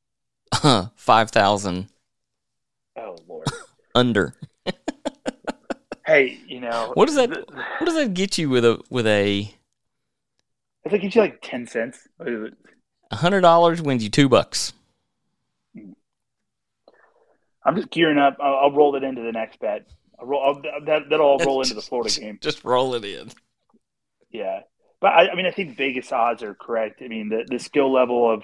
uh, 0.63 0.87
5,000. 0.95 1.87
Oh, 2.97 3.15
Lord. 3.27 3.47
under 3.95 4.33
hey, 6.09 6.39
you 6.47 6.59
know, 6.59 6.91
what 6.95 7.05
does 7.05 7.15
that 7.15 7.29
what 7.29 7.85
does 7.85 7.95
that 7.95 8.13
get 8.13 8.37
you 8.37 8.49
with 8.49 8.65
a 8.65 8.81
with 8.89 9.07
a? 9.07 9.53
I 10.85 10.89
think 10.89 11.03
get 11.03 11.15
you 11.15 11.21
like 11.21 11.39
ten 11.41 11.67
cents. 11.67 12.07
A 12.19 13.15
hundred 13.15 13.41
dollars 13.41 13.81
wins 13.81 14.03
you 14.03 14.09
two 14.09 14.27
bucks. 14.27 14.73
Hmm. 15.75 15.91
I'm 17.65 17.75
just 17.75 17.91
gearing 17.91 18.17
up. 18.17 18.37
I'll, 18.41 18.55
I'll 18.55 18.71
roll 18.71 18.95
it 18.95 19.03
into 19.03 19.21
the 19.21 19.31
next 19.31 19.59
bet. 19.59 19.85
I'll 20.19 20.25
roll, 20.25 20.43
I'll, 20.43 20.85
that 20.85 21.09
that'll 21.09 21.25
all 21.25 21.39
roll 21.39 21.61
into 21.61 21.75
the 21.75 21.81
Florida 21.89 22.19
game. 22.19 22.39
Just 22.41 22.63
roll 22.63 22.95
it 22.95 23.05
in. 23.05 23.29
Yeah, 24.31 24.61
but 24.99 25.07
I, 25.07 25.29
I 25.29 25.35
mean, 25.35 25.45
I 25.45 25.51
think 25.51 25.77
Vegas 25.77 26.11
odds 26.11 26.43
are 26.43 26.55
correct. 26.55 27.01
I 27.03 27.07
mean, 27.07 27.29
the 27.29 27.45
the 27.47 27.59
skill 27.59 27.91
level 27.91 28.31
of 28.31 28.43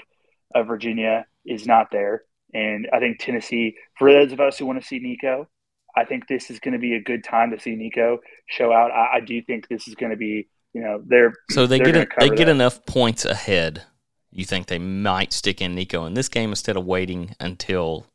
of 0.54 0.68
Virginia 0.68 1.26
is 1.46 1.66
not 1.66 1.88
there, 1.92 2.24
and 2.54 2.88
I 2.94 3.00
think 3.00 3.20
Tennessee. 3.20 3.76
For 3.98 4.12
those 4.12 4.32
of 4.32 4.40
us 4.40 4.58
who 4.58 4.66
want 4.66 4.82
to 4.82 4.88
see 4.88 5.00
Nico, 5.00 5.48
I 5.98 6.06
think 6.06 6.28
this 6.28 6.50
is 6.50 6.60
going 6.60 6.74
to 6.74 6.80
be 6.80 6.96
a 6.96 7.02
good 7.02 7.24
time 7.24 7.52
to 7.52 7.60
see 7.60 7.76
Nico 7.76 8.20
show 8.48 8.72
out. 8.74 8.92
I, 8.92 9.18
I 9.18 9.20
do 9.22 9.42
think 9.42 9.68
this 9.68 9.88
is 9.88 9.96
going 9.96 10.12
to 10.12 10.18
be, 10.18 10.48
you 10.74 10.82
know, 10.82 11.02
they're 11.06 11.34
so 11.52 11.66
they 11.66 11.80
they're 11.80 11.94
get 11.94 12.08
a, 12.22 12.30
they 12.30 12.36
get 12.36 12.50
enough 12.50 12.86
points 12.86 13.26
ahead. 13.26 13.84
You 14.32 14.44
think 14.44 14.68
they 14.68 14.80
might 14.80 15.32
stick 15.32 15.62
in 15.62 15.76
Nico 15.76 16.06
in 16.06 16.14
this 16.14 16.28
game 16.28 16.50
instead 16.50 16.76
of 16.76 16.86
waiting 16.86 17.36
until 17.40 18.06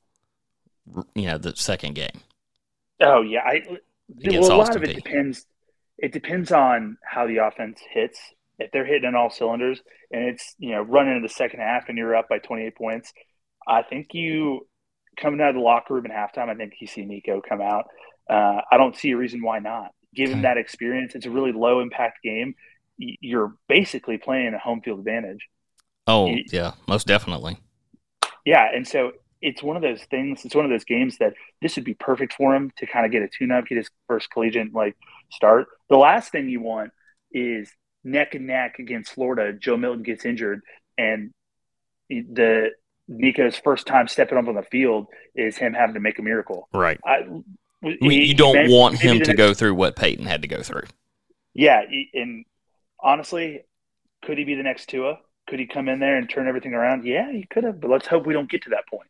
you 1.15 1.27
know 1.27 1.39
the 1.39 1.57
second 1.57 1.95
game? 1.95 2.21
Oh 3.01 3.23
yeah, 3.23 3.41
I 3.45 3.63
well, 4.09 4.53
a 4.53 4.57
lot 4.57 4.77
of 4.77 4.83
it 4.83 4.95
depends. 4.95 5.47
It 5.99 6.13
depends 6.13 6.53
on 6.53 6.99
how 7.05 7.27
the 7.27 7.39
offense 7.39 7.81
hits. 7.91 8.19
If 8.59 8.71
they're 8.73 8.85
hitting 8.85 9.07
on 9.07 9.15
all 9.15 9.31
cylinders 9.31 9.81
and 10.11 10.25
it's 10.25 10.55
you 10.59 10.73
know 10.73 10.83
running 10.83 11.17
in 11.17 11.23
the 11.23 11.29
second 11.29 11.61
half 11.61 11.89
and 11.89 11.97
you're 11.97 12.15
up 12.15 12.29
by 12.29 12.39
28 12.39 12.77
points, 12.77 13.13
I 13.67 13.83
think 13.83 14.09
you 14.13 14.67
coming 15.21 15.41
out 15.41 15.51
of 15.51 15.55
the 15.55 15.61
locker 15.61 15.95
room 15.95 16.07
in 16.07 16.11
halftime, 16.11 16.49
I 16.49 16.55
think 16.55 16.75
you 16.81 16.87
see 16.87 17.05
Nico 17.05 17.41
come 17.47 17.61
out. 17.61 17.87
Uh, 18.29 18.61
I 18.71 18.77
don't 18.77 18.97
see 18.97 19.11
a 19.11 19.17
reason 19.17 19.43
why 19.43 19.59
not. 19.59 19.91
Given 20.15 20.43
that 20.43 20.57
experience, 20.57 21.15
it's 21.15 21.27
a 21.27 21.31
really 21.31 21.53
low 21.53 21.81
impact 21.81 22.19
game. 22.25 22.55
You're 22.97 23.55
basically 23.69 24.19
playing 24.19 24.55
a 24.55 24.59
home 24.59 24.81
field 24.81 24.99
advantage. 24.99 25.49
Oh 26.07 26.27
you, 26.27 26.45
yeah, 26.51 26.73
most 26.89 27.07
definitely. 27.07 27.59
Yeah, 28.45 28.67
and 28.75 28.87
so 28.87 29.13
it's 29.41 29.63
one 29.63 29.77
of 29.77 29.83
those 29.83 30.03
things. 30.05 30.45
It's 30.45 30.55
one 30.55 30.65
of 30.65 30.71
those 30.71 30.85
games 30.85 31.19
that 31.19 31.35
this 31.63 31.77
would 31.77 31.85
be 31.85 31.95
perfect 31.95 32.35
for 32.35 32.55
him 32.55 32.73
to 32.79 32.87
kind 32.87 33.07
of 33.07 33.13
get 33.13 33.23
a 33.23 33.29
tune-up, 33.29 33.67
get 33.67 33.79
his 33.79 33.89
first 34.09 34.31
collegiate 34.31 34.75
like 34.75 34.97
start. 35.31 35.69
The 35.89 35.97
last 35.97 36.33
thing 36.33 36.49
you 36.49 36.61
want 36.61 36.91
is 37.33 37.71
neck 38.03 38.35
and 38.35 38.47
neck 38.47 38.79
against 38.79 39.13
Florida. 39.13 39.57
Joe 39.57 39.77
Milton 39.77 40.03
gets 40.03 40.25
injured, 40.25 40.63
and 40.99 41.31
the 42.09 42.71
Nico's 43.11 43.57
first 43.57 43.87
time 43.87 44.07
stepping 44.07 44.39
up 44.39 44.47
on 44.47 44.55
the 44.55 44.63
field 44.63 45.09
is 45.35 45.57
him 45.57 45.75
having 45.75 45.95
to 45.95 46.01
make 46.01 46.19
a 46.19 46.23
miracle. 46.23 46.69
Right. 46.73 46.99
I, 47.05 47.27
he, 47.83 48.25
you 48.25 48.35
don't 48.35 48.55
maybe, 48.55 48.73
want 48.73 48.99
him 48.99 49.19
to 49.19 49.27
next, 49.27 49.37
go 49.37 49.53
through 49.53 49.75
what 49.75 49.97
Peyton 49.97 50.27
had 50.27 50.43
to 50.43 50.49
go 50.49 50.63
through. 50.63 50.85
Yeah, 51.53 51.83
and 52.15 52.45
honestly, 53.03 53.63
could 54.25 54.39
he 54.39 54.45
be 54.45 54.55
the 54.55 54.63
next 54.63 54.89
Tua? 54.89 55.19
Could 55.49 55.59
he 55.59 55.67
come 55.67 55.89
in 55.89 55.99
there 55.99 56.17
and 56.17 56.31
turn 56.31 56.47
everything 56.47 56.73
around? 56.73 57.05
Yeah, 57.05 57.33
he 57.33 57.45
could 57.51 57.65
have, 57.65 57.81
but 57.81 57.91
let's 57.91 58.07
hope 58.07 58.27
we 58.27 58.33
don't 58.33 58.51
get 58.51 58.63
to 58.63 58.71
that 58.71 58.87
point. 58.89 59.09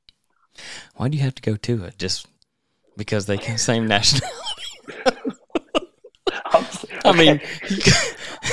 Why 0.96 1.08
do 1.08 1.18
you 1.18 1.22
have 1.22 1.34
to 1.34 1.42
go 1.42 1.52
to 1.52 1.58
Tua? 1.58 1.90
Just 1.98 2.26
because 2.96 3.26
they 3.26 3.36
can 3.36 3.58
same 3.58 3.86
nationality? 3.86 4.34
I 7.04 7.12
mean, 7.12 7.40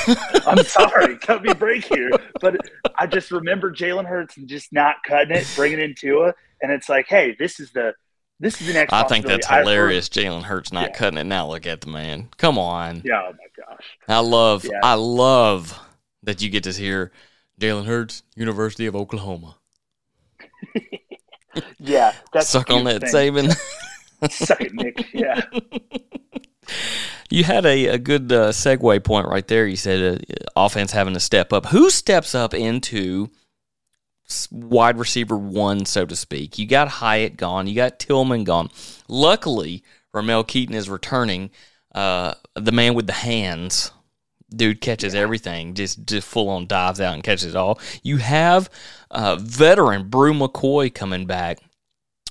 I'm 0.47 0.63
sorry, 0.63 1.17
cut 1.17 1.43
me 1.43 1.53
break 1.53 1.85
here, 1.85 2.11
but 2.41 2.57
I 2.97 3.07
just 3.07 3.31
remember 3.31 3.71
Jalen 3.71 4.05
Hurts 4.05 4.37
and 4.37 4.47
just 4.47 4.71
not 4.71 4.97
cutting 5.05 5.35
it, 5.35 5.47
bringing 5.55 5.79
in 5.79 5.95
Tua, 5.95 6.33
and 6.61 6.71
it's 6.71 6.89
like, 6.89 7.07
hey, 7.07 7.35
this 7.37 7.59
is 7.59 7.71
the 7.71 7.93
this 8.39 8.61
is 8.61 8.67
the 8.67 8.73
next. 8.73 8.93
I 8.93 9.03
think 9.03 9.25
that's 9.25 9.47
hilarious. 9.47 10.09
Jalen 10.09 10.43
Hurts 10.43 10.71
not 10.71 10.89
yeah. 10.89 10.95
cutting 10.95 11.17
it. 11.17 11.23
Now 11.23 11.47
look 11.47 11.65
at 11.65 11.81
the 11.81 11.87
man. 11.87 12.29
Come 12.37 12.59
on. 12.59 13.01
Yeah. 13.03 13.23
Oh 13.29 13.31
my 13.31 13.65
gosh. 13.65 13.85
I 14.07 14.19
love. 14.19 14.63
Yeah. 14.65 14.79
I 14.83 14.93
love 14.93 15.79
that 16.23 16.41
you 16.41 16.49
get 16.49 16.63
to 16.63 16.71
hear 16.71 17.11
Jalen 17.59 17.85
Hurts, 17.85 18.23
University 18.35 18.85
of 18.85 18.95
Oklahoma. 18.95 19.55
yeah, 21.79 22.13
that's 22.31 22.49
suck 22.49 22.69
on 22.69 22.83
that 22.83 23.01
Saban. 23.03 23.55
Suck 24.29 24.61
it, 24.61 24.73
Nick. 24.73 25.13
Yeah. 25.13 25.41
You 27.29 27.43
had 27.43 27.65
a, 27.65 27.87
a 27.87 27.97
good 27.97 28.31
uh, 28.31 28.49
segue 28.49 29.03
point 29.03 29.27
right 29.27 29.47
there. 29.47 29.67
You 29.67 29.75
said 29.75 30.25
uh, 30.29 30.35
offense 30.55 30.91
having 30.91 31.13
to 31.13 31.19
step 31.19 31.51
up. 31.51 31.67
Who 31.67 31.89
steps 31.89 32.33
up 32.33 32.53
into 32.53 33.29
wide 34.51 34.97
receiver 34.97 35.37
one, 35.37 35.85
so 35.85 36.05
to 36.05 36.15
speak? 36.15 36.57
You 36.57 36.67
got 36.67 36.87
Hyatt 36.87 37.37
gone. 37.37 37.67
You 37.67 37.75
got 37.75 37.99
Tillman 37.99 38.43
gone. 38.43 38.69
Luckily, 39.07 39.83
Ramel 40.13 40.43
Keyton 40.43 40.75
is 40.75 40.89
returning. 40.89 41.51
Uh, 41.93 42.33
the 42.55 42.71
man 42.71 42.93
with 42.93 43.07
the 43.07 43.13
hands. 43.13 43.91
Dude 44.49 44.79
catches 44.79 45.13
everything, 45.13 45.73
just 45.73 46.05
just 46.05 46.25
full 46.25 46.47
on 46.47 46.67
dives 46.67 47.01
out 47.01 47.13
and 47.13 47.21
catches 47.21 47.53
it 47.53 47.57
all. 47.57 47.81
You 48.01 48.15
have 48.15 48.69
uh, 49.11 49.35
veteran 49.35 50.07
Bru 50.07 50.33
McCoy 50.33 50.93
coming 50.93 51.25
back 51.25 51.59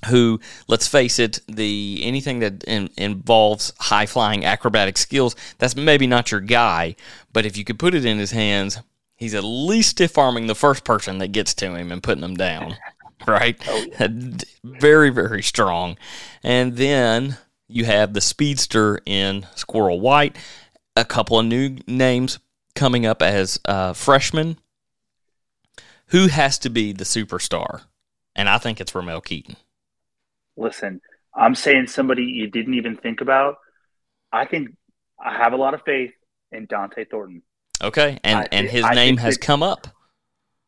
who 0.05 0.39
let's 0.67 0.87
face 0.87 1.17
it 1.17 1.39
the 1.47 1.99
anything 2.03 2.39
that 2.39 2.63
in, 2.65 2.89
involves 2.97 3.73
high 3.79 4.05
flying 4.05 4.45
acrobatic 4.45 4.97
skills 4.97 5.35
that's 5.57 5.75
maybe 5.75 6.05
not 6.05 6.31
your 6.31 6.39
guy 6.39 6.95
but 7.33 7.45
if 7.45 7.57
you 7.57 7.63
could 7.63 7.79
put 7.79 7.95
it 7.95 8.05
in 8.05 8.19
his 8.19 8.31
hands 8.31 8.79
he's 9.15 9.33
at 9.33 9.43
least 9.43 9.91
stiff 9.91 10.17
arming 10.17 10.45
the 10.45 10.53
first 10.55 10.83
person 10.83 11.17
that 11.17 11.29
gets 11.29 11.53
to 11.55 11.75
him 11.75 11.91
and 11.91 12.03
putting 12.03 12.21
them 12.21 12.35
down 12.35 12.75
right? 13.27 13.61
Oh, 13.67 13.85
yeah. 13.99 14.07
very 14.63 15.09
very 15.09 15.41
strong. 15.41 15.97
And 16.43 16.77
then 16.77 17.37
you 17.67 17.85
have 17.85 18.13
the 18.13 18.21
speedster 18.21 18.99
in 19.05 19.45
squirrel 19.55 19.99
white 19.99 20.35
a 20.95 21.05
couple 21.05 21.39
of 21.39 21.45
new 21.45 21.77
names 21.87 22.39
coming 22.75 23.05
up 23.05 23.21
as 23.21 23.59
uh, 23.65 23.93
freshmen. 23.93 24.57
Who 26.07 26.27
has 26.27 26.57
to 26.59 26.69
be 26.69 26.93
the 26.93 27.03
superstar? 27.03 27.81
And 28.35 28.47
i 28.47 28.59
think 28.59 28.79
it's 28.79 28.93
ramel 28.93 29.19
keyton 29.19 29.55
listen, 30.57 31.01
I'm 31.35 31.55
saying 31.55 31.87
somebody 31.87 32.23
you 32.23 32.49
didn't 32.49 32.73
even 32.73 32.97
think 32.97 33.21
about. 33.21 33.57
I 34.31 34.45
think 34.45 34.69
I 35.23 35.37
have 35.37 35.53
a 35.53 35.57
lot 35.57 35.73
of 35.73 35.81
faith 35.83 36.11
in 36.51 36.67
Dont'e 36.67 37.09
Thornton. 37.09 37.43
Okay, 37.81 38.19
and 38.23 38.39
I, 38.39 38.47
and 38.51 38.67
his 38.67 38.83
I 38.83 38.93
name 38.95 39.17
has 39.17 39.35
that, 39.35 39.45
come 39.45 39.61
up. 39.61 39.87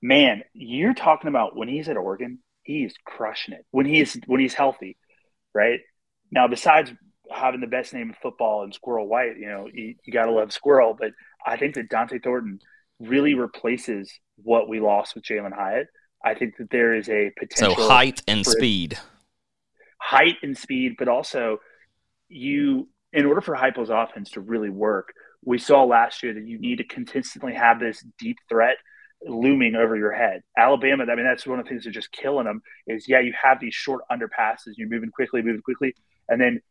Man, 0.02 0.44
you're 0.54 0.94
talking 0.94 1.28
about 1.28 1.56
when 1.56 1.68
he's 1.68 1.90
at 1.90 1.98
Oregon, 1.98 2.40
he's 2.64 2.94
crushing 3.04 3.54
it. 3.54 3.66
When 3.72 3.86
he's 3.86 4.18
when 4.28 4.40
he's 4.40 4.54
healthy, 4.54 4.98
right? 5.54 5.80
Now, 6.32 6.48
besides 6.48 6.92
having 7.32 7.62
the 7.62 7.68
best 7.68 7.94
name 7.94 8.10
in 8.10 8.16
football 8.22 8.64
and 8.64 8.74
Squirrel 8.74 9.08
White, 9.08 9.38
you 9.38 9.48
know, 9.48 9.68
you, 9.72 9.96
you 10.04 10.14
got 10.14 10.26
to 10.26 10.32
love 10.32 10.54
Squirrel. 10.54 10.96
But 10.98 11.12
I 11.46 11.58
think 11.58 11.76
that 11.76 11.90
Dont'e 11.90 12.24
Thornton 12.24 12.60
really 13.00 13.34
replaces 13.34 14.12
what 14.38 14.70
we 14.70 14.80
lost 14.80 15.16
with 15.16 15.24
Jalen 15.24 15.54
Hyatt. 15.54 15.88
I 16.24 16.36
think 16.36 16.58
that 16.58 16.70
there 16.70 16.94
is 16.94 17.10
a 17.10 17.32
potential. 17.38 17.76
So 17.76 17.88
height 17.88 18.22
and 18.28 18.46
speed 18.46 19.00
height 20.00 20.38
and 20.42 20.58
speed, 20.58 20.96
but 20.98 21.08
also 21.08 21.60
you, 22.28 22.88
in 23.14 23.26
order 23.26 23.42
for 23.42 23.56
Heupel's 23.56 23.90
offense 23.90 24.32
to 24.32 24.42
really 24.42 24.70
work, 24.70 25.14
we 25.44 25.58
saw 25.58 25.84
last 25.84 26.24
year 26.24 26.34
that 26.34 26.46
you 26.46 26.60
need 26.60 26.78
to 26.78 26.84
consistently 26.84 27.54
have 27.54 27.80
this 27.80 28.04
deep 28.18 28.38
threat 28.50 28.78
looming 29.26 29.76
over 29.76 29.96
your 29.96 30.12
head. 30.12 30.42
Alabama, 30.58 31.04
I 31.04 31.16
mean, 31.16 31.26
that's 31.26 31.46
one 31.46 31.60
of 31.60 31.66
the 31.66 31.70
things 31.70 31.84
that 31.84 31.92
just 31.92 32.12
killing 32.12 32.46
them 32.46 32.62
is, 32.88 33.08
yeah, 33.08 33.20
you 33.20 33.34
have 33.42 33.60
these 33.60 33.74
short 33.74 34.02
underpasses, 34.12 34.74
you're 34.78 34.90
moving 34.90 35.12
quickly, 35.12 35.42
moving 35.42 35.62
quickly, 35.62 35.94
and 36.28 36.40
then 36.40 36.62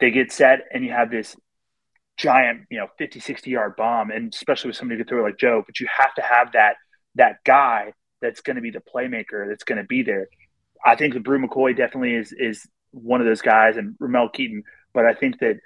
they 0.00 0.10
get 0.10 0.32
set 0.32 0.60
and 0.72 0.84
you 0.84 0.90
have 0.90 1.10
this 1.10 1.36
giant, 2.16 2.62
you 2.70 2.78
know, 2.78 2.88
50, 2.98 3.20
60 3.20 3.50
yard 3.50 3.74
bomb, 3.76 4.10
and 4.10 4.32
especially 4.32 4.68
with 4.68 4.76
somebody 4.76 4.98
who 4.98 5.04
can 5.04 5.16
throw 5.16 5.24
like 5.24 5.38
Joe, 5.38 5.62
but 5.64 5.80
you 5.80 5.86
have 5.96 6.14
to 6.14 6.22
have 6.22 6.52
that 6.52 6.74
that 7.14 7.36
guy 7.44 7.92
that's 8.20 8.40
going 8.40 8.56
to 8.56 8.62
be 8.62 8.70
the 8.70 8.80
playmaker 8.80 9.48
that's 9.48 9.64
going 9.64 9.78
to 9.78 9.84
be 9.84 10.02
there. 10.02 10.28
I 10.84 10.96
think 10.96 11.14
that 11.14 11.22
Bru 11.24 11.38
McCoy 11.46 11.76
definitely 11.76 12.14
is 12.14 12.32
is 12.32 12.66
one 12.90 13.20
of 13.20 13.26
those 13.26 13.42
guys, 13.42 13.76
and 13.76 13.94
Ramel 13.98 14.28
Keyton. 14.28 14.64
But 14.92 15.06
I 15.06 15.14
think 15.14 15.38
that 15.40 15.58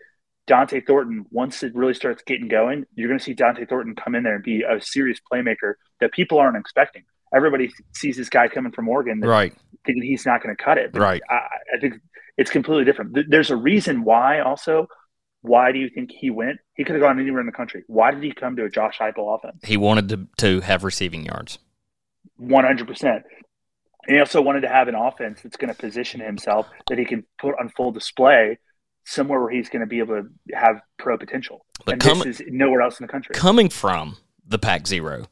Dont'e 0.46 0.87
Thornton, 0.87 1.26
once 1.30 1.62
it 1.62 1.75
really 1.75 1.94
starts 1.94 2.23
getting 2.23 2.49
going, 2.49 2.87
you're 2.94 3.08
going 3.08 3.18
to 3.18 3.25
see 3.25 3.35
Dont'e 3.35 3.68
Thornton 3.68 3.96
come 3.96 4.14
in 4.14 4.23
there 4.23 4.37
and 4.37 4.44
be 4.44 4.62
a 4.62 4.80
serious 4.80 5.18
playmaker 5.32 5.75
that 6.00 6.12
people 6.12 6.38
aren't 6.38 6.56
expecting. 6.56 7.02
Everybody 7.35 7.73
sees 7.92 8.16
this 8.16 8.28
guy 8.28 8.46
coming 8.46 8.70
from 8.70 8.88
Oregon, 8.88 9.20
right? 9.20 9.52
Thinking 9.85 10.04
he's 10.04 10.25
not 10.25 10.42
going 10.42 10.54
to 10.54 10.62
cut 10.62 10.78
it, 10.78 10.92
but 10.92 11.00
right? 11.02 11.23
I, 11.28 11.40
I 11.75 11.80
think 11.80 11.94
it's 12.37 12.50
completely 12.50 12.85
different. 12.85 13.16
There's 13.28 13.50
a 13.50 13.56
reason 13.56 14.04
why. 14.04 14.40
Also, 14.40 14.87
why 15.42 15.73
do 15.73 15.78
you 15.80 15.88
think 15.88 16.12
he 16.12 16.30
went? 16.30 16.58
He 16.75 16.85
could 16.85 16.94
have 16.94 17.02
gone 17.02 17.18
anywhere 17.18 17.40
in 17.40 17.46
the 17.46 17.52
country. 17.52 17.82
Why 17.88 18.12
did 18.12 18.23
he 18.23 18.32
come 18.32 18.54
to 18.56 18.64
a 18.64 18.70
Josh 18.70 18.99
Heupel 18.99 19.37
offense? 19.37 19.56
He 19.64 19.76
wanted 19.76 20.08
to 20.11 20.28
to 20.37 20.61
have 20.61 20.85
receiving 20.85 21.25
yards. 21.25 21.58
One 22.37 22.64
hundred 22.64 22.87
percent. 22.87 23.25
And 24.06 24.14
he 24.14 24.20
also 24.20 24.40
wanted 24.40 24.60
to 24.60 24.68
have 24.68 24.88
an 24.88 24.94
offense 24.94 25.40
that's 25.42 25.56
going 25.56 25.72
to 25.72 25.78
position 25.78 26.20
himself 26.20 26.68
that 26.88 26.98
he 26.98 27.04
can 27.04 27.25
put 27.38 27.54
on 27.58 27.68
full 27.70 27.90
display 27.90 28.58
somewhere 29.04 29.40
where 29.40 29.50
he's 29.50 29.68
going 29.68 29.80
to 29.80 29.86
be 29.86 29.98
able 29.98 30.22
to 30.22 30.56
have 30.56 30.80
pro 30.98 31.16
potential. 31.18 31.64
But 31.84 31.92
and 31.94 32.02
com- 32.02 32.18
this 32.18 32.40
is 32.40 32.46
nowhere 32.48 32.82
else 32.82 33.00
in 33.00 33.06
the 33.06 33.12
country. 33.12 33.34
Coming 33.34 33.68
from 33.68 34.16
the 34.46 34.58
Pac 34.58 34.86
Zero. 34.86 35.26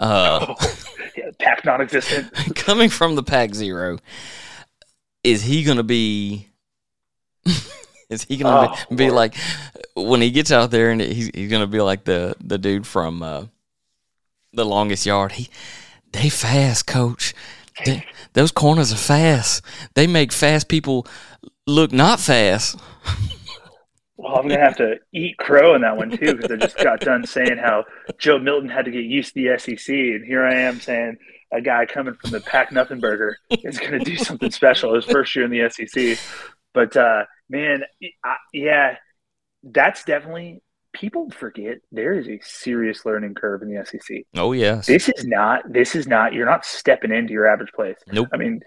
Uh, 0.00 0.46
oh, 0.48 0.74
yeah, 1.16 1.30
Pac 1.38 1.64
non-existent. 1.64 2.32
coming 2.54 2.88
from 2.88 3.14
the 3.16 3.22
Pac 3.22 3.54
Zero, 3.54 3.98
is 5.24 5.42
he 5.42 5.64
going 5.64 5.78
to 5.78 5.82
be? 5.82 6.48
is 8.08 8.24
he 8.24 8.36
going 8.36 8.68
to 8.68 8.72
oh, 8.72 8.86
be, 8.90 8.96
be 8.96 9.10
like 9.10 9.34
when 9.96 10.20
he 10.20 10.30
gets 10.30 10.52
out 10.52 10.70
there 10.70 10.90
and 10.90 11.00
he's 11.00 11.30
he's 11.34 11.50
going 11.50 11.62
to 11.62 11.66
be 11.66 11.80
like 11.80 12.04
the 12.04 12.36
the 12.40 12.58
dude 12.58 12.86
from 12.86 13.22
uh, 13.22 13.44
the 14.52 14.64
longest 14.64 15.04
yard? 15.04 15.32
He 15.32 15.48
they 16.12 16.28
fast, 16.28 16.86
coach. 16.86 17.34
They, 17.84 18.04
those 18.32 18.50
corners 18.50 18.92
are 18.92 18.96
fast. 18.96 19.64
They 19.94 20.06
make 20.06 20.32
fast 20.32 20.68
people 20.68 21.06
look 21.66 21.92
not 21.92 22.20
fast. 22.20 22.78
Well, 24.16 24.34
I'm 24.34 24.48
gonna 24.48 24.60
have 24.60 24.76
to 24.78 24.96
eat 25.12 25.36
crow 25.36 25.76
in 25.76 25.82
that 25.82 25.96
one 25.96 26.10
too 26.10 26.34
because 26.34 26.50
I 26.50 26.56
just 26.56 26.76
got 26.78 27.00
done 27.00 27.24
saying 27.24 27.58
how 27.58 27.84
Joe 28.18 28.40
Milton 28.40 28.68
had 28.68 28.86
to 28.86 28.90
get 28.90 29.04
used 29.04 29.34
to 29.34 29.40
the 29.40 29.58
SEC, 29.58 29.94
and 29.94 30.24
here 30.24 30.44
I 30.44 30.54
am 30.54 30.80
saying 30.80 31.18
a 31.52 31.60
guy 31.60 31.86
coming 31.86 32.14
from 32.14 32.30
the 32.30 32.40
Pack 32.40 32.72
Nothing 32.72 32.98
Burger 32.98 33.38
is 33.50 33.78
to 33.78 33.98
do 34.00 34.16
something 34.16 34.50
special 34.50 34.94
his 34.94 35.04
first 35.04 35.34
year 35.36 35.44
in 35.44 35.50
the 35.50 35.70
SEC. 35.70 36.18
But 36.74 36.96
uh, 36.96 37.26
man, 37.48 37.84
I, 38.24 38.36
yeah, 38.52 38.96
that's 39.62 40.04
definitely 40.04 40.62
people 40.98 41.30
forget 41.30 41.78
there 41.92 42.14
is 42.14 42.28
a 42.28 42.40
serious 42.42 43.04
learning 43.06 43.34
curve 43.34 43.62
in 43.62 43.72
the 43.72 43.84
SEC. 43.84 44.24
Oh 44.36 44.52
yes. 44.52 44.86
This 44.86 45.08
is 45.08 45.24
not 45.24 45.62
this 45.70 45.94
is 45.94 46.06
not 46.06 46.32
you're 46.32 46.46
not 46.46 46.64
stepping 46.64 47.12
into 47.12 47.32
your 47.32 47.46
average 47.46 47.72
place. 47.72 47.96
Nope. 48.10 48.28
I 48.32 48.36
mean, 48.36 48.60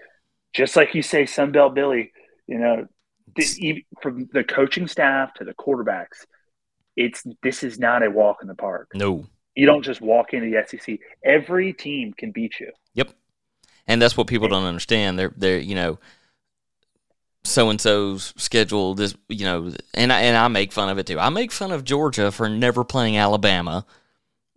just 0.52 0.76
like 0.76 0.94
you 0.94 1.02
say 1.02 1.24
Sunbelt 1.24 1.74
Billy, 1.74 2.12
you 2.46 2.58
know, 2.58 2.86
the, 3.36 3.84
from 4.02 4.28
the 4.32 4.44
coaching 4.44 4.88
staff 4.88 5.34
to 5.34 5.44
the 5.44 5.54
quarterbacks, 5.54 6.26
it's 6.96 7.22
this 7.42 7.62
is 7.62 7.78
not 7.78 8.02
a 8.02 8.10
walk 8.10 8.38
in 8.42 8.48
the 8.48 8.54
park. 8.54 8.90
No. 8.94 9.26
You 9.54 9.66
don't 9.66 9.82
just 9.82 10.00
walk 10.00 10.32
into 10.32 10.50
the 10.50 10.64
SEC. 10.66 10.98
Every 11.24 11.72
team 11.72 12.14
can 12.14 12.32
beat 12.32 12.58
you. 12.58 12.70
Yep. 12.94 13.12
And 13.86 14.00
that's 14.00 14.16
what 14.16 14.26
people 14.26 14.48
don't 14.48 14.64
understand. 14.64 15.18
They're 15.18 15.32
they're, 15.36 15.58
you 15.58 15.74
know, 15.74 15.98
so 17.44 17.70
and 17.70 17.80
so's 17.80 18.32
schedule 18.36 18.94
this 18.94 19.16
you 19.28 19.44
know 19.44 19.72
and 19.94 20.12
I, 20.12 20.22
and 20.22 20.36
I 20.36 20.48
make 20.48 20.72
fun 20.72 20.88
of 20.88 20.98
it 20.98 21.06
too. 21.06 21.18
I 21.18 21.28
make 21.28 21.52
fun 21.52 21.72
of 21.72 21.84
Georgia 21.84 22.30
for 22.30 22.48
never 22.48 22.84
playing 22.84 23.16
Alabama, 23.16 23.84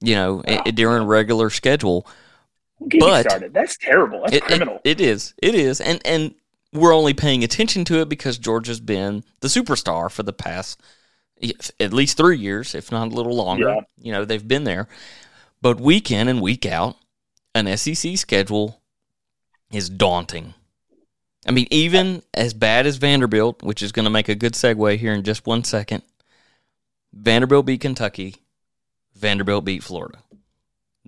you 0.01 0.15
know, 0.15 0.43
oh, 0.47 0.71
during 0.71 1.07
regular 1.07 1.49
schedule. 1.49 2.07
Get 2.87 2.99
but 2.99 3.53
that's 3.53 3.77
terrible. 3.77 4.21
That's 4.21 4.35
it, 4.35 4.43
criminal. 4.43 4.81
It, 4.83 5.01
it 5.01 5.01
is. 5.01 5.33
It 5.41 5.55
is. 5.55 5.81
And 5.81 6.01
and 6.05 6.35
we're 6.73 6.93
only 6.93 7.13
paying 7.13 7.43
attention 7.43 7.85
to 7.85 8.01
it 8.01 8.09
because 8.09 8.37
Georgia's 8.37 8.81
been 8.81 9.23
the 9.39 9.47
superstar 9.47 10.11
for 10.11 10.23
the 10.23 10.33
past 10.33 10.81
at 11.79 11.91
least 11.91 12.17
3 12.17 12.37
years, 12.37 12.75
if 12.75 12.91
not 12.91 13.07
a 13.07 13.15
little 13.15 13.35
longer. 13.35 13.69
Yeah. 13.69 13.81
You 13.97 14.11
know, 14.13 14.25
they've 14.25 14.47
been 14.47 14.63
there. 14.63 14.87
But 15.61 15.79
week 15.79 16.11
in 16.11 16.27
and 16.27 16.41
week 16.41 16.65
out, 16.65 16.97
an 17.53 17.75
SEC 17.77 18.17
schedule 18.17 18.81
is 19.71 19.89
daunting 19.89 20.53
I 21.45 21.51
mean, 21.51 21.67
even 21.69 22.23
as 22.33 22.53
bad 22.53 22.87
as 22.87 22.97
Vanderbilt, 22.97 23.61
which 23.61 23.81
is 23.81 23.91
going 23.91 24.05
to 24.05 24.09
make 24.09 24.29
a 24.29 24.35
good 24.35 24.53
segue 24.53 24.97
here 24.97 25.13
in 25.13 25.23
just 25.23 25.45
one 25.45 25.63
second, 25.63 26.01
Vanderbilt 27.13 27.65
beat 27.65 27.81
Kentucky, 27.81 28.35
Vanderbilt 29.15 29.63
beat 29.63 29.83
Florida. 29.83 30.19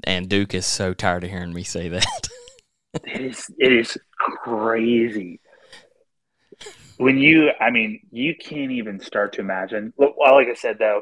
And 0.03 0.29
Duke 0.29 0.53
is 0.53 0.65
so 0.65 0.93
tired 0.93 1.23
of 1.23 1.31
hearing 1.31 1.53
me 1.53 1.63
say 1.63 1.89
that. 1.89 2.05
it 2.93 3.21
is 3.21 3.45
it 3.57 3.73
is 3.73 3.97
crazy. 4.19 5.39
When 6.97 7.17
you 7.17 7.51
I 7.59 7.71
mean, 7.71 8.01
you 8.11 8.35
can't 8.35 8.71
even 8.71 8.99
start 8.99 9.33
to 9.33 9.41
imagine. 9.41 9.91
Well, 9.97 10.13
like 10.35 10.47
I 10.47 10.53
said 10.53 10.77
though, 10.77 11.01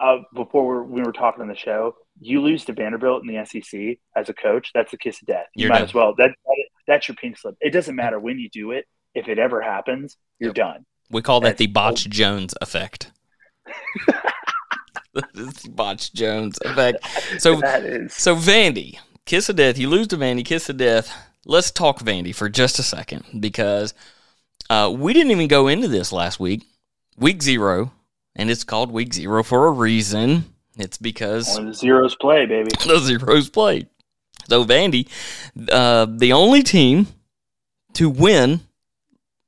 uh, 0.00 0.18
before 0.34 0.66
we're, 0.66 0.82
we 0.82 1.02
were 1.02 1.12
talking 1.12 1.42
on 1.42 1.48
the 1.48 1.54
show, 1.54 1.96
you 2.20 2.40
lose 2.40 2.64
to 2.64 2.72
Vanderbilt 2.72 3.22
in 3.22 3.28
the 3.28 3.44
SEC 3.44 3.98
as 4.16 4.28
a 4.28 4.34
coach, 4.34 4.70
that's 4.74 4.92
a 4.92 4.98
kiss 4.98 5.20
of 5.20 5.26
death. 5.26 5.46
You 5.54 5.64
You're 5.64 5.70
might 5.70 5.78
done. 5.78 5.88
as 5.88 5.94
well. 5.94 6.14
That 6.16 6.30
that's 6.86 7.08
your 7.08 7.16
pink 7.16 7.38
slip. 7.38 7.56
It 7.60 7.70
doesn't 7.70 7.94
matter 7.96 8.18
when 8.18 8.38
you 8.38 8.48
do 8.50 8.70
it. 8.72 8.86
If 9.14 9.28
it 9.28 9.38
ever 9.38 9.60
happens, 9.60 10.16
you're 10.38 10.48
Yep. 10.48 10.54
done. 10.56 10.86
We 11.10 11.22
call 11.22 11.40
that 11.40 11.50
That's 11.50 11.58
the 11.58 11.66
Botch 11.68 12.08
Jones 12.08 12.54
effect. 12.60 13.10
Botch 15.70 16.12
Jones 16.12 16.58
effect. 16.64 17.06
So 17.38 17.56
that 17.60 17.84
is 17.84 18.12
So 18.14 18.34
Vandy, 18.34 18.98
kiss 19.24 19.48
of 19.48 19.56
death. 19.56 19.78
You 19.78 19.88
lose 19.88 20.08
to 20.08 20.16
Vandy, 20.16 20.44
kiss 20.44 20.68
of 20.68 20.76
death. 20.76 21.12
Let's 21.46 21.70
talk 21.70 22.00
Vandy 22.00 22.34
for 22.34 22.48
just 22.48 22.78
a 22.78 22.82
second 22.82 23.24
because 23.40 23.94
uh, 24.70 24.92
we 24.96 25.12
didn't 25.12 25.30
even 25.32 25.48
go 25.48 25.68
into 25.68 25.88
this 25.88 26.10
last 26.12 26.40
week, 26.40 26.64
week 27.18 27.42
zero, 27.42 27.92
and 28.34 28.50
it's 28.50 28.64
called 28.64 28.90
week 28.90 29.12
zero 29.12 29.42
for 29.42 29.66
a 29.66 29.70
reason. 29.70 30.46
It's 30.78 30.98
because 30.98 31.54
the 31.56 31.72
zeros 31.72 32.16
play, 32.16 32.46
baby. 32.46 32.70
the 32.86 32.98
zeros 32.98 33.48
played. 33.48 33.88
So 34.48 34.64
Vandy, 34.64 35.08
uh, 35.70 36.06
the 36.08 36.32
only 36.32 36.62
team 36.62 37.06
to 37.94 38.08
win 38.10 38.60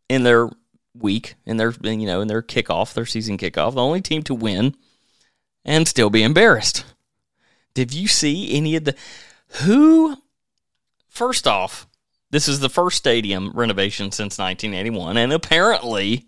in 0.08 0.22
their 0.22 0.48
week, 0.94 1.34
in 1.44 1.56
their 1.56 1.72
you 1.82 2.06
know 2.06 2.20
in 2.20 2.28
their 2.28 2.42
kickoff, 2.42 2.94
their 2.94 3.06
season 3.06 3.38
kickoff, 3.38 3.74
the 3.74 3.82
only 3.82 4.00
team 4.00 4.22
to 4.24 4.34
win 4.34 4.74
and 5.64 5.86
still 5.86 6.10
be 6.10 6.22
embarrassed. 6.22 6.84
Did 7.74 7.92
you 7.92 8.08
see 8.08 8.54
any 8.56 8.76
of 8.76 8.84
the 8.84 8.94
who? 9.62 10.16
First 11.08 11.46
off, 11.46 11.86
this 12.30 12.46
is 12.46 12.60
the 12.60 12.68
first 12.68 12.98
stadium 12.98 13.50
renovation 13.54 14.12
since 14.12 14.38
1981, 14.38 15.16
and 15.16 15.32
apparently 15.32 16.26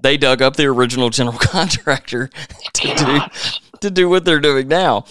they 0.00 0.16
dug 0.16 0.42
up 0.42 0.54
the 0.54 0.66
original 0.66 1.10
general 1.10 1.38
contractor 1.40 2.30
to 2.74 2.94
do 2.94 3.20
to 3.80 3.90
do 3.90 4.08
what 4.08 4.24
they're 4.24 4.40
doing 4.40 4.68
now. 4.68 5.04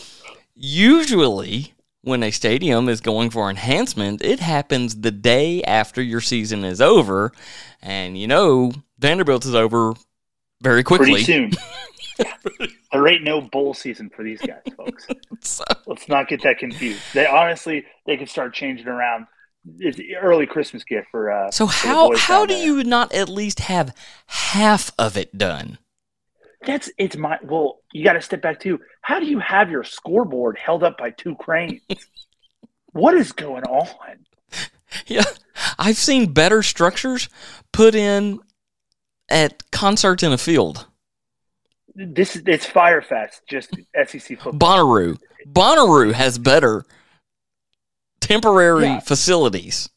Usually, 0.55 1.73
when 2.03 2.21
a 2.23 2.31
stadium 2.31 2.89
is 2.89 3.01
going 3.01 3.29
for 3.29 3.49
enhancement, 3.49 4.23
it 4.23 4.39
happens 4.39 4.99
the 5.01 5.11
day 5.11 5.63
after 5.63 6.01
your 6.01 6.21
season 6.21 6.63
is 6.63 6.79
over, 6.81 7.31
and 7.81 8.17
you 8.17 8.27
know 8.27 8.71
Vanderbilt 8.99 9.45
is 9.45 9.55
over 9.55 9.93
very 10.61 10.83
quickly. 10.83 11.23
Pretty 11.23 11.23
soon. 11.23 11.51
there 12.91 13.07
ain't 13.07 13.23
no 13.23 13.41
bowl 13.41 13.73
season 13.73 14.09
for 14.15 14.23
these 14.23 14.39
guys, 14.41 14.61
folks. 14.77 15.07
So- 15.41 15.63
Let's 15.87 16.07
not 16.07 16.27
get 16.27 16.43
that 16.43 16.57
confused. 16.59 17.01
They 17.13 17.25
honestly 17.25 17.85
they 18.05 18.17
could 18.17 18.29
start 18.29 18.53
changing 18.53 18.87
around. 18.87 19.25
It's 19.79 19.97
an 19.97 20.05
early 20.21 20.45
Christmas 20.45 20.83
gift 20.83 21.07
for. 21.09 21.31
Uh, 21.31 21.51
So 21.51 21.67
for 21.67 21.87
how 21.87 22.09
boys 22.09 22.19
how 22.19 22.45
do 22.45 22.53
there. 22.53 22.63
you 22.65 22.83
not 22.83 23.13
at 23.13 23.29
least 23.29 23.61
have 23.61 23.95
half 24.27 24.91
of 24.99 25.17
it 25.17 25.37
done? 25.37 25.79
That's 26.65 26.89
it's 26.97 27.17
my 27.17 27.37
well. 27.43 27.79
You 27.91 28.03
got 28.03 28.13
to 28.13 28.21
step 28.21 28.41
back 28.41 28.59
too. 28.59 28.79
How 29.01 29.19
do 29.19 29.25
you 29.25 29.39
have 29.39 29.69
your 29.69 29.83
scoreboard 29.83 30.57
held 30.57 30.83
up 30.83 30.97
by 30.97 31.11
two 31.11 31.35
cranes? 31.35 31.81
what 32.91 33.15
is 33.15 33.31
going 33.31 33.63
on? 33.63 33.87
Yeah, 35.07 35.23
I've 35.79 35.97
seen 35.97 36.31
better 36.33 36.61
structures 36.63 37.27
put 37.71 37.95
in 37.95 38.39
at 39.29 39.69
concerts 39.71 40.23
in 40.23 40.31
a 40.31 40.37
field. 40.37 40.85
This 41.95 42.35
is 42.35 42.43
it's 42.45 42.65
Fyre 42.65 43.01
Fest, 43.01 43.41
just 43.47 43.71
SEC 44.07 44.39
football. 44.39 44.53
Bonnaroo, 44.53 45.17
Bonnaroo 45.47 46.13
has 46.13 46.37
better 46.37 46.85
temporary 48.19 48.85
Yeah. 48.85 48.99
facilities 48.99 49.89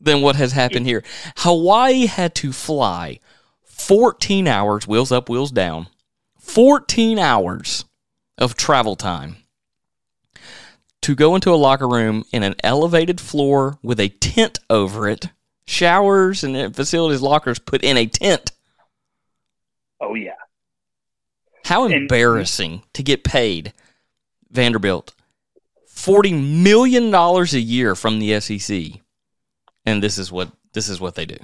than 0.00 0.20
what 0.20 0.36
has 0.36 0.52
happened 0.52 0.86
here. 0.86 1.04
Hawaii 1.38 2.06
had 2.06 2.34
to 2.36 2.52
fly 2.52 3.18
14 3.76 4.48
hours, 4.48 4.88
wheels 4.88 5.12
up, 5.12 5.28
wheels 5.28 5.50
down, 5.52 5.88
14 6.38 7.18
hours 7.18 7.84
of 8.38 8.56
travel 8.56 8.96
time 8.96 9.36
to 11.02 11.14
go 11.14 11.34
into 11.34 11.52
a 11.52 11.56
locker 11.56 11.86
room 11.88 12.24
in 12.32 12.42
an 12.42 12.54
elevated 12.64 13.20
floor 13.20 13.78
with 13.82 14.00
a 14.00 14.08
tent 14.08 14.58
over 14.70 15.08
it, 15.08 15.28
showers 15.66 16.42
and 16.42 16.56
uh, 16.56 16.70
facilities, 16.70 17.20
lockers 17.22 17.58
put 17.58 17.84
in 17.84 17.96
a 17.96 18.06
tent. 18.06 18.50
Oh 20.00 20.14
yeah, 20.14 20.32
How 21.64 21.84
And- 21.84 21.94
embarrassing 21.94 22.82
to 22.94 23.02
get 23.02 23.24
paid 23.24 23.72
Vanderbilt 24.50 25.14
forty 25.86 26.32
million 26.32 27.10
dollars 27.10 27.54
a 27.54 27.60
year 27.60 27.94
from 27.94 28.18
the 28.18 28.40
SEC, 28.40 29.00
and 29.84 30.02
this 30.02 30.18
is 30.18 30.32
what 30.32 30.50
this 30.72 30.88
is 30.88 30.98
what 31.00 31.14
they 31.14 31.26
do. 31.26 31.38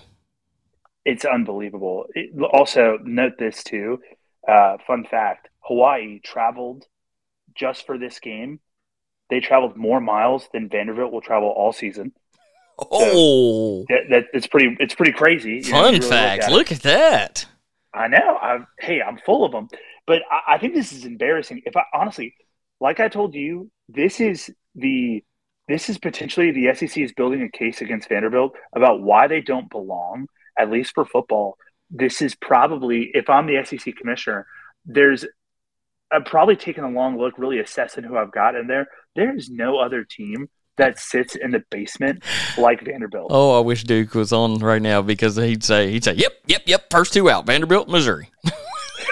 It's 1.04 1.24
unbelievable. 1.24 2.06
It, 2.14 2.30
also, 2.52 2.98
note 3.02 3.32
this 3.38 3.62
too. 3.64 4.00
Uh, 4.46 4.76
fun 4.86 5.04
fact: 5.04 5.48
Hawaii 5.60 6.20
traveled 6.20 6.86
just 7.54 7.86
for 7.86 7.98
this 7.98 8.18
game. 8.20 8.60
They 9.30 9.40
traveled 9.40 9.76
more 9.76 10.00
miles 10.00 10.48
than 10.52 10.68
Vanderbilt 10.68 11.12
will 11.12 11.20
travel 11.20 11.48
all 11.48 11.72
season. 11.72 12.12
Oh, 12.90 13.84
That, 13.90 14.00
that 14.10 14.24
it's 14.32 14.46
pretty. 14.46 14.76
It's 14.80 14.94
pretty 14.94 15.12
crazy. 15.12 15.60
you 15.64 15.72
know, 15.72 15.82
fun 15.82 15.94
if 15.94 16.00
really 16.00 16.10
fact! 16.10 16.44
at. 16.44 16.52
Look 16.52 16.72
at 16.72 16.80
that. 16.82 17.46
I 17.94 18.08
know. 18.08 18.38
I'm, 18.40 18.66
hey, 18.80 19.02
I'm 19.02 19.18
full 19.18 19.44
of 19.44 19.52
them. 19.52 19.68
But 20.06 20.22
I, 20.30 20.54
I 20.54 20.58
think 20.58 20.74
this 20.74 20.90
is 20.92 21.04
embarrassing. 21.04 21.62
If 21.66 21.76
I 21.76 21.82
honestly, 21.94 22.34
like 22.80 22.98
I 22.98 23.08
told 23.08 23.34
you, 23.34 23.70
this 23.88 24.20
is 24.20 24.50
the 24.74 25.22
this 25.68 25.88
is 25.88 25.98
potentially 25.98 26.50
the 26.50 26.74
SEC 26.74 26.96
is 26.98 27.12
building 27.12 27.42
a 27.42 27.56
case 27.56 27.82
against 27.82 28.08
Vanderbilt 28.08 28.54
about 28.74 29.02
why 29.02 29.28
they 29.28 29.42
don't 29.42 29.70
belong, 29.70 30.26
at 30.58 30.70
least 30.70 30.92
for 30.94 31.04
football. 31.04 31.56
This 31.90 32.22
is 32.22 32.34
probably, 32.34 33.10
if 33.14 33.28
I'm 33.28 33.46
the 33.46 33.62
SEC 33.64 33.96
commissioner, 33.96 34.46
there's 34.84 35.24
I'm 36.12 36.24
probably 36.24 36.56
taking 36.56 36.84
a 36.84 36.90
long 36.90 37.18
look, 37.18 37.38
really 37.38 37.58
assessing 37.58 38.04
who 38.04 38.16
I've 38.16 38.32
got 38.32 38.54
in 38.54 38.66
there. 38.66 38.86
There 39.16 39.34
is 39.34 39.48
no 39.48 39.78
other 39.78 40.04
team 40.04 40.48
that 40.76 40.98
sits 40.98 41.34
in 41.34 41.52
the 41.52 41.62
basement 41.70 42.22
like 42.58 42.84
Vanderbilt. 42.84 43.30
Oh, 43.30 43.56
I 43.56 43.60
wish 43.60 43.84
Duke 43.84 44.14
was 44.14 44.32
on 44.32 44.58
right 44.58 44.82
now 44.82 45.02
because 45.02 45.36
he'd 45.36 45.64
say 45.64 45.90
he'd 45.90 46.04
say, 46.04 46.14
"Yep, 46.14 46.32
yep, 46.46 46.62
yep." 46.66 46.90
First 46.90 47.12
two 47.14 47.30
out, 47.30 47.46
Vanderbilt, 47.46 47.88
Missouri. 47.88 48.30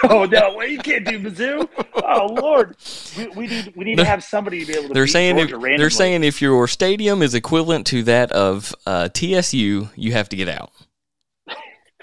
Oh 0.04 0.24
no! 0.24 0.54
Well, 0.56 0.66
you 0.66 0.78
can't 0.78 1.04
do 1.04 1.18
Mizzou. 1.18 1.68
Oh 1.94 2.26
Lord, 2.40 2.76
we, 3.18 3.28
we 3.28 3.46
need 3.46 3.72
we 3.76 3.84
need 3.84 3.98
to 3.98 4.04
have 4.04 4.24
somebody 4.24 4.64
to 4.64 4.66
be 4.66 4.78
able 4.78 4.88
to. 4.88 4.94
They're 4.94 5.06
saying 5.06 5.38
if, 5.38 5.50
Georgia 5.50 5.76
they're 5.76 5.90
saying 5.90 6.24
if 6.24 6.40
your 6.40 6.66
stadium 6.68 7.20
is 7.22 7.34
equivalent 7.34 7.86
to 7.88 8.02
that 8.04 8.32
of 8.32 8.74
uh, 8.86 9.08
TSU, 9.08 9.90
you 9.94 10.12
have 10.12 10.28
to 10.30 10.36
get 10.36 10.48
out. 10.48 10.72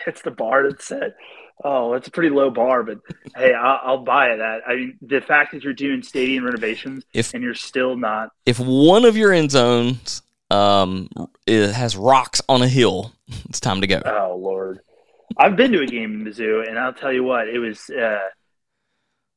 That's 0.07 0.21
the 0.23 0.31
bar 0.31 0.67
that's 0.69 0.85
set. 0.87 1.15
Oh, 1.63 1.91
that's 1.91 2.07
a 2.07 2.11
pretty 2.11 2.29
low 2.29 2.49
bar, 2.49 2.83
but 2.83 2.99
hey, 3.35 3.51
I'll, 3.53 3.79
I'll 3.83 3.97
buy 4.03 4.35
that. 4.35 4.61
I 4.67 4.75
mean, 4.75 4.97
the 5.01 5.21
fact 5.21 5.51
that 5.53 5.63
you're 5.63 5.73
doing 5.73 6.01
stadium 6.03 6.45
renovations 6.45 7.03
If- 7.13 7.33
and 7.33 7.43
you're 7.43 7.55
still 7.55 7.95
not. 7.97 8.29
if 8.45 8.59
one 8.59 9.05
of 9.05 9.17
your 9.17 9.33
end 9.33 9.51
zones 9.51 10.21
um 10.49 11.09
has 11.47 11.97
rocks 11.97 12.41
on 12.47 12.61
a 12.61 12.67
hill, 12.67 13.11
it's 13.49 13.59
time 13.59 13.81
to 13.81 13.87
go. 13.87 14.01
Oh 14.05 14.37
Lord, 14.41 14.79
I've 15.37 15.55
been 15.55 15.71
to 15.73 15.81
a 15.81 15.85
game 15.87 16.13
in 16.25 16.31
Mizzou, 16.31 16.67
and 16.67 16.79
I'll 16.79 16.93
tell 16.93 17.11
you 17.11 17.23
what, 17.23 17.47
it 17.49 17.59
was. 17.59 17.89
Uh, 17.89 18.19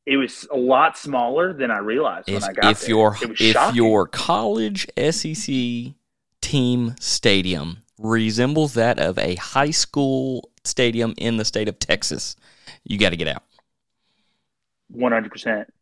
it 0.07 0.17
was 0.17 0.47
a 0.53 0.57
lot 0.57 0.97
smaller 0.99 1.53
than 1.53 1.71
I 1.71 1.79
realized 1.79 2.29
if 2.29 2.41
when 2.43 2.51
I 2.51 2.53
got 2.53 2.71
if 2.73 2.81
there. 2.81 2.89
your 2.91 3.17
if 3.23 3.37
shocking. 3.39 3.77
your 3.77 4.07
college 4.09 4.87
SEC 5.11 5.55
team 6.41 6.95
stadium 7.01 7.79
resembles 7.99 8.75
that 8.75 8.99
of 8.99 9.19
a 9.19 9.35
high 9.37 9.71
school 9.71 10.50
stadium 10.65 11.15
in 11.17 11.37
the 11.37 11.45
state 11.45 11.69
of 11.69 11.79
Texas, 11.79 12.37
you 12.85 12.99
got 12.99 13.11
to 13.11 13.17
get 13.17 13.29
out. 13.29 13.43
One 14.89 15.13
hundred 15.13 15.31
percent, 15.33 15.73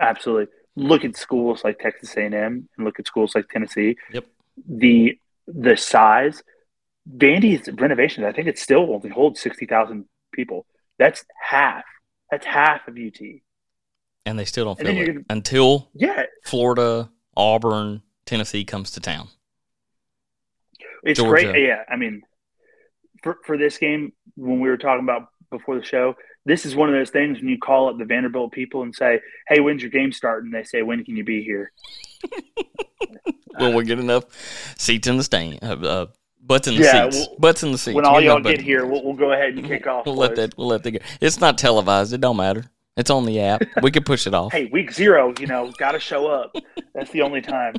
absolutely. 0.00 0.52
Look 0.76 1.04
at 1.04 1.16
schools 1.16 1.64
like 1.64 1.78
Texas 1.78 2.16
A 2.16 2.20
and 2.26 2.34
M, 2.34 2.68
and 2.76 2.84
look 2.84 2.98
at 3.00 3.06
schools 3.06 3.34
like 3.34 3.48
Tennessee. 3.48 3.96
Yep. 4.12 4.26
The 4.68 5.18
the 5.46 5.76
size, 5.76 6.42
Vandy's 7.16 7.68
renovations. 7.80 8.26
I 8.26 8.32
think 8.32 8.46
it 8.48 8.58
still 8.58 8.92
only 8.94 9.08
holds 9.08 9.40
sixty 9.40 9.66
thousand 9.66 10.04
people. 10.32 10.66
That's 10.98 11.24
half. 11.42 11.84
That's 12.30 12.44
half 12.44 12.86
of 12.86 12.96
UT. 12.98 13.20
And 14.26 14.38
they 14.38 14.44
still 14.44 14.66
don't 14.66 14.78
And 14.78 14.86
feel 14.88 14.94
then 14.96 15.04
it 15.04 15.12
gonna- 15.14 15.24
until 15.30 15.88
Yeah, 15.94 16.24
Florida, 16.44 17.10
Auburn, 17.36 18.02
Tennessee 18.26 18.64
comes 18.64 18.90
to 18.90 19.00
town. 19.00 19.28
it's 21.02 21.18
Georgia. 21.18 21.46
great. 21.52 21.66
Yeah, 21.66 21.84
I 21.88 21.96
mean, 21.96 22.22
for 23.22 23.38
for 23.44 23.56
this 23.58 23.78
game, 23.78 24.12
when 24.36 24.60
we 24.60 24.68
were 24.68 24.76
talking 24.78 25.04
about 25.04 25.28
before 25.50 25.76
the 25.78 25.84
show, 25.84 26.14
this 26.44 26.64
is 26.66 26.76
one 26.76 26.88
of 26.88 26.94
those 26.94 27.10
things 27.10 27.38
when 27.38 27.48
you 27.48 27.58
call 27.58 27.88
up 27.88 27.98
the 27.98 28.04
Vanderbilt 28.04 28.52
people 28.52 28.82
and 28.82 28.94
say, 28.94 29.20
"Hey, 29.48 29.60
when's 29.60 29.82
your 29.82 29.90
game 29.90 30.12
starting?" 30.12 30.50
They 30.50 30.64
say, 30.64 30.82
"When 30.82 31.04
can 31.04 31.16
you 31.16 31.24
be 31.24 31.42
here?" 31.42 31.72
Will 33.58 33.74
we 33.74 33.84
get 33.84 33.98
enough 33.98 34.24
seats 34.78 35.08
in 35.08 35.16
the 35.16 35.24
stand? 35.24 35.58
Uh, 35.62 35.72
uh, 35.72 36.06
butts 36.40 36.68
in 36.68 36.76
the 36.76 36.82
Yeah, 36.82 37.10
seats. 37.10 37.26
well, 37.28 37.36
butts 37.40 37.62
in 37.64 37.72
the 37.72 37.78
seats. 37.78 37.94
when 37.96 38.04
all 38.04 38.20
y'all 38.20 38.40
get 38.40 38.60
here, 38.60 38.86
we'll, 38.86 39.02
we'll 39.04 39.14
go 39.16 39.32
ahead 39.32 39.54
and 39.54 39.66
kick 39.66 39.86
off. 39.86 40.06
We'll 40.06 40.14
let 40.16 40.36
that. 40.36 40.56
We'll 40.56 40.68
let 40.68 40.84
that 40.84 40.90
go. 40.92 40.98
It's 41.20 41.40
not 41.40 41.58
televised. 41.58 42.12
It 42.12 42.20
don't 42.20 42.36
matter. 42.36 42.64
It's 42.96 43.10
on 43.10 43.24
the 43.24 43.40
app. 43.40 43.62
We 43.82 43.90
can 43.90 44.04
push 44.04 44.26
it 44.26 44.34
off. 44.34 44.52
Hey, 44.52 44.68
week 44.72 44.92
zero, 44.92 45.32
you 45.40 45.46
know, 45.46 45.72
got 45.78 45.92
to 45.92 46.00
show 46.00 46.26
up. 46.28 46.54
That's 46.94 47.10
the 47.10 47.22
only 47.22 47.40
time. 47.40 47.74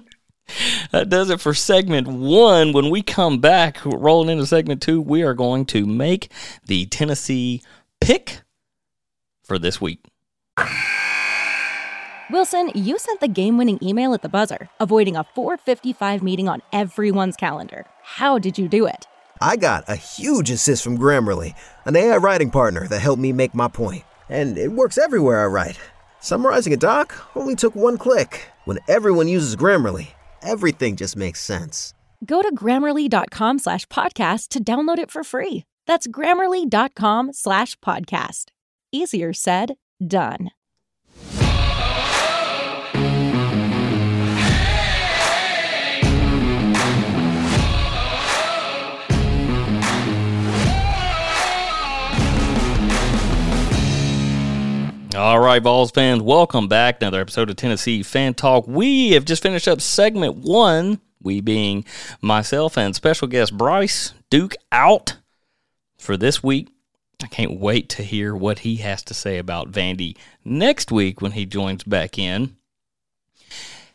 That 0.92 1.10
does 1.10 1.30
it 1.30 1.42
for 1.42 1.54
segment 1.54 2.08
one. 2.08 2.74
When 2.74 2.90
we 2.90 3.02
come 3.02 3.40
back, 3.40 3.80
rolling 3.86 4.30
into 4.30 4.46
segment 4.46 4.82
two, 4.82 5.02
we 5.02 5.24
are 5.24 5.34
going 5.34 5.66
to 5.68 5.86
make 5.86 6.32
the 6.66 6.86
Tennessee 6.88 7.62
pick 8.02 8.42
for 9.44 9.60
this 9.60 9.80
week. 9.82 10.00
Wilson, 12.32 12.70
you 12.76 13.00
sent 13.00 13.22
the 13.22 13.28
game 13.28 13.58
winning 13.58 13.80
email 13.82 14.14
at 14.14 14.22
the 14.22 14.30
buzzer, 14.30 14.70
avoiding 14.80 15.16
a 15.16 15.24
455 15.24 16.22
meeting 16.22 16.48
on 16.48 16.62
everyone's 16.72 17.36
calendar. 17.36 17.88
How 18.04 18.38
did 18.38 18.60
you 18.60 18.68
do 18.68 18.86
it? 18.86 19.08
I 19.42 19.56
got 19.56 19.86
a 19.88 19.96
huge 19.96 20.52
assist 20.52 20.84
from 20.84 20.98
Grammarly, 20.98 21.56
an 21.86 21.96
AI 21.96 22.18
writing 22.18 22.52
partner 22.52 22.88
that 22.88 23.00
helped 23.00 23.22
me 23.22 23.32
make 23.32 23.56
my 23.56 23.68
point. 23.68 24.04
And 24.30 24.58
it 24.58 24.72
works 24.72 24.98
everywhere 24.98 25.42
I 25.42 25.48
write. 25.48 25.80
Summarizing 26.20 26.74
a 26.74 26.78
doc 26.78 27.16
only 27.36 27.56
took 27.56 27.74
one 27.74 27.98
click. 27.98 28.50
When 28.66 28.78
everyone 28.88 29.28
uses 29.28 29.56
Grammarly, 29.56 30.10
everything 30.42 30.96
just 30.96 31.16
makes 31.16 31.40
sense. 31.42 31.94
Go 32.26 32.42
to 32.42 32.54
grammarly.com 32.54 33.60
slash 33.60 33.86
podcast 33.88 34.50
to 34.50 34.64
download 34.64 34.98
it 34.98 35.12
for 35.12 35.24
free. 35.24 35.64
That's 35.88 36.08
grammarly.com 36.08 37.34
slash 37.34 37.76
podcast. 37.78 38.46
Easier 38.92 39.34
said, 39.34 39.76
done. 40.06 40.50
All 55.20 55.42
right, 55.42 55.62
Vols 55.62 55.92
fans, 55.92 56.22
welcome 56.22 56.70
back. 56.70 57.02
Another 57.02 57.20
episode 57.20 57.50
of 57.50 57.58
Tennessee 57.58 58.04
Fan 58.04 58.36
Talk. 58.36 58.70
We 58.70 59.12
have 59.12 59.26
just 59.26 59.44
finished 59.44 59.68
up 59.68 59.82
segment 59.82 60.38
one, 60.38 61.02
we 61.22 61.42
being 61.42 61.84
myself 62.22 62.78
and 62.78 62.96
special 62.96 63.28
guest 63.28 63.58
Bryce 63.58 64.14
Duke 64.30 64.56
out 64.72 65.18
for 65.98 66.16
this 66.16 66.42
week. 66.42 66.70
I 67.22 67.28
can't 67.28 67.60
wait 67.60 67.90
to 67.90 68.04
hear 68.04 68.34
what 68.34 68.60
he 68.60 68.78
has 68.78 69.04
to 69.04 69.14
say 69.14 69.38
about 69.38 69.74
Vandy 69.74 70.16
next 70.46 70.90
week 70.90 71.20
when 71.20 71.34
he 71.34 71.46
joins 71.46 71.84
back 71.84 72.18
in. 72.18 72.56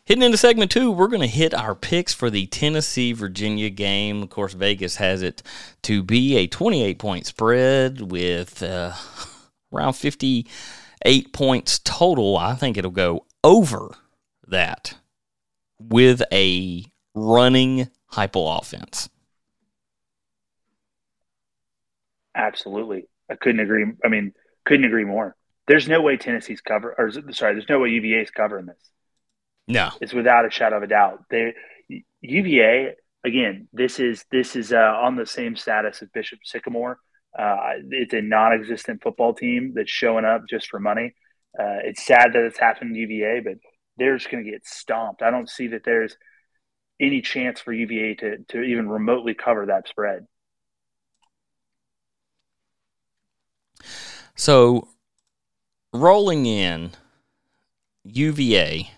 Hitting 0.05 0.21
into 0.21 0.37
segment 0.37 0.69
two, 0.69 0.91
we're 0.91 1.07
going 1.07 1.21
to 1.21 1.27
hit 1.27 1.55
our 1.55 1.73
picks 1.73 2.13
for 2.13 2.29
the 2.29 2.45
Tennessee 2.45 3.13
Virginia 3.13 3.71
game. 3.71 4.21
Of 4.21 4.29
course, 4.29 4.53
Vegas 4.53 4.97
has 4.97 5.23
it 5.23 5.41
to 5.81 6.03
be 6.03 6.35
a 6.35 6.45
28 6.45 6.99
point 6.99 7.25
spread 7.25 8.11
with 8.11 8.61
uh, 8.61 8.93
around 9.73 9.93
58 11.05 11.33
points 11.33 11.79
total. 11.79 12.35
I 12.35 12.55
think 12.55 12.77
it'll 12.77 12.89
go 12.89 13.25
over 13.43 13.95
that 14.47 14.95
with 15.79 16.23
a 16.31 16.83
running 17.13 17.89
Heupel 18.13 18.59
offense. 18.59 19.07
Absolutely. 22.33 23.07
I 23.29 23.35
couldn't 23.35 23.59
agree. 23.59 23.85
I 24.03 24.07
mean, 24.07 24.33
couldn't 24.65 24.85
agree 24.85 25.05
more. 25.05 25.35
There's 25.67 25.87
no 25.87 26.01
way 26.01 26.17
Tennessee's 26.17 26.61
cover, 26.61 26.95
or 26.97 27.11
sorry, 27.33 27.53
there's 27.53 27.69
no 27.69 27.79
way 27.79 27.89
UVA's 27.89 28.31
covering 28.31 28.65
this. 28.65 28.89
No, 29.67 29.89
It's 30.01 30.13
without 30.13 30.45
a 30.45 30.51
shadow 30.51 30.77
of 30.77 30.83
a 30.83 30.87
doubt. 30.87 31.23
They 31.29 31.53
UVA 32.21 32.93
again. 33.23 33.67
This 33.73 33.99
is 33.99 34.25
this 34.31 34.55
is 34.55 34.73
uh, 34.73 34.77
on 34.77 35.15
the 35.15 35.25
same 35.25 35.55
status 35.55 36.01
as 36.01 36.09
Bishop 36.09 36.39
Sycamore. 36.43 36.99
Uh, 37.37 37.73
it's 37.91 38.13
a 38.13 38.21
non-existent 38.21 39.01
football 39.03 39.33
team 39.33 39.73
that's 39.75 39.91
showing 39.91 40.25
up 40.25 40.43
just 40.49 40.69
for 40.69 40.79
money. 40.79 41.13
Uh, 41.57 41.79
it's 41.83 42.05
sad 42.05 42.33
that 42.33 42.43
it's 42.45 42.59
happened 42.59 42.93
to 42.93 42.99
UVA, 42.99 43.41
but 43.41 43.55
they're 43.97 44.17
just 44.17 44.31
going 44.31 44.43
to 44.43 44.49
get 44.49 44.65
stomped. 44.65 45.21
I 45.21 45.31
don't 45.31 45.49
see 45.49 45.67
that 45.67 45.83
there's 45.83 46.17
any 46.99 47.21
chance 47.21 47.59
for 47.59 47.73
UVA 47.73 48.15
to 48.15 48.37
to 48.49 48.61
even 48.61 48.89
remotely 48.89 49.33
cover 49.33 49.65
that 49.65 49.87
spread. 49.87 50.27
So, 54.35 54.89
rolling 55.93 56.45
in 56.45 56.91
UVA, 58.03 58.91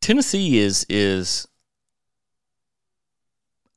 Tennessee 0.00 0.58
is 0.58 0.86
is 0.88 1.48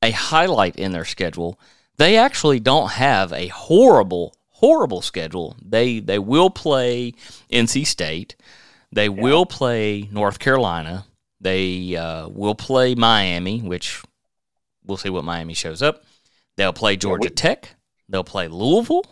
a 0.02 0.10
highlight 0.10 0.76
in 0.76 0.92
their 0.92 1.04
schedule. 1.04 1.58
They 1.98 2.16
actually 2.16 2.60
don't 2.60 2.92
have 2.92 3.32
a 3.32 3.48
horrible 3.48 4.34
horrible 4.50 5.02
schedule. 5.02 5.56
They 5.62 6.00
they 6.00 6.18
will 6.18 6.50
play 6.50 7.12
NC 7.52 7.86
State. 7.86 8.36
They 8.92 9.08
will 9.08 9.46
play 9.46 10.08
North 10.10 10.38
Carolina. 10.38 11.06
They 11.40 11.96
uh, 11.96 12.28
will 12.28 12.54
play 12.54 12.94
Miami, 12.94 13.60
which 13.60 14.02
we'll 14.84 14.96
see 14.96 15.10
what 15.10 15.24
Miami 15.24 15.54
shows 15.54 15.82
up. 15.82 16.04
They'll 16.56 16.72
play 16.72 16.96
Georgia 16.96 17.28
Tech. 17.28 17.74
They'll 18.08 18.24
play 18.24 18.48
Louisville. 18.48 19.04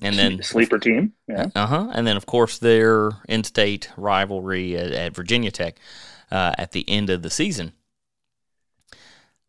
And 0.00 0.16
then 0.16 0.42
sleeper 0.42 0.78
team. 0.78 1.14
Yeah. 1.26 1.46
uh 1.56 1.66
huh. 1.66 1.88
And 1.92 2.06
then, 2.06 2.16
of 2.16 2.24
course, 2.24 2.58
their 2.58 3.10
in 3.28 3.42
state 3.42 3.90
rivalry 3.96 4.76
at, 4.76 4.92
at 4.92 5.14
Virginia 5.16 5.50
Tech 5.50 5.80
uh, 6.30 6.52
at 6.56 6.70
the 6.70 6.88
end 6.88 7.10
of 7.10 7.22
the 7.22 7.30
season. 7.30 7.72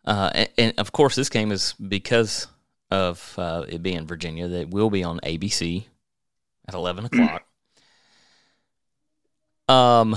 Uh, 0.05 0.29
and, 0.33 0.49
and, 0.57 0.73
of 0.79 0.91
course, 0.91 1.15
this 1.15 1.29
game 1.29 1.51
is 1.51 1.73
because 1.73 2.47
of 2.89 3.35
uh, 3.37 3.65
it 3.67 3.83
being 3.83 4.07
Virginia, 4.07 4.47
that 4.47 4.69
will 4.69 4.89
be 4.89 5.03
on 5.03 5.19
ABC 5.19 5.85
at 6.67 6.73
11 6.73 7.05
o'clock. 7.11 7.43
um, 9.67 10.15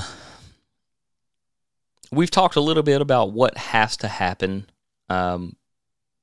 we've 2.11 2.31
talked 2.31 2.57
a 2.57 2.61
little 2.61 2.83
bit 2.83 3.01
about 3.01 3.33
what 3.33 3.57
has 3.57 3.97
to 3.99 4.09
happen. 4.09 4.67
Um, 5.09 5.57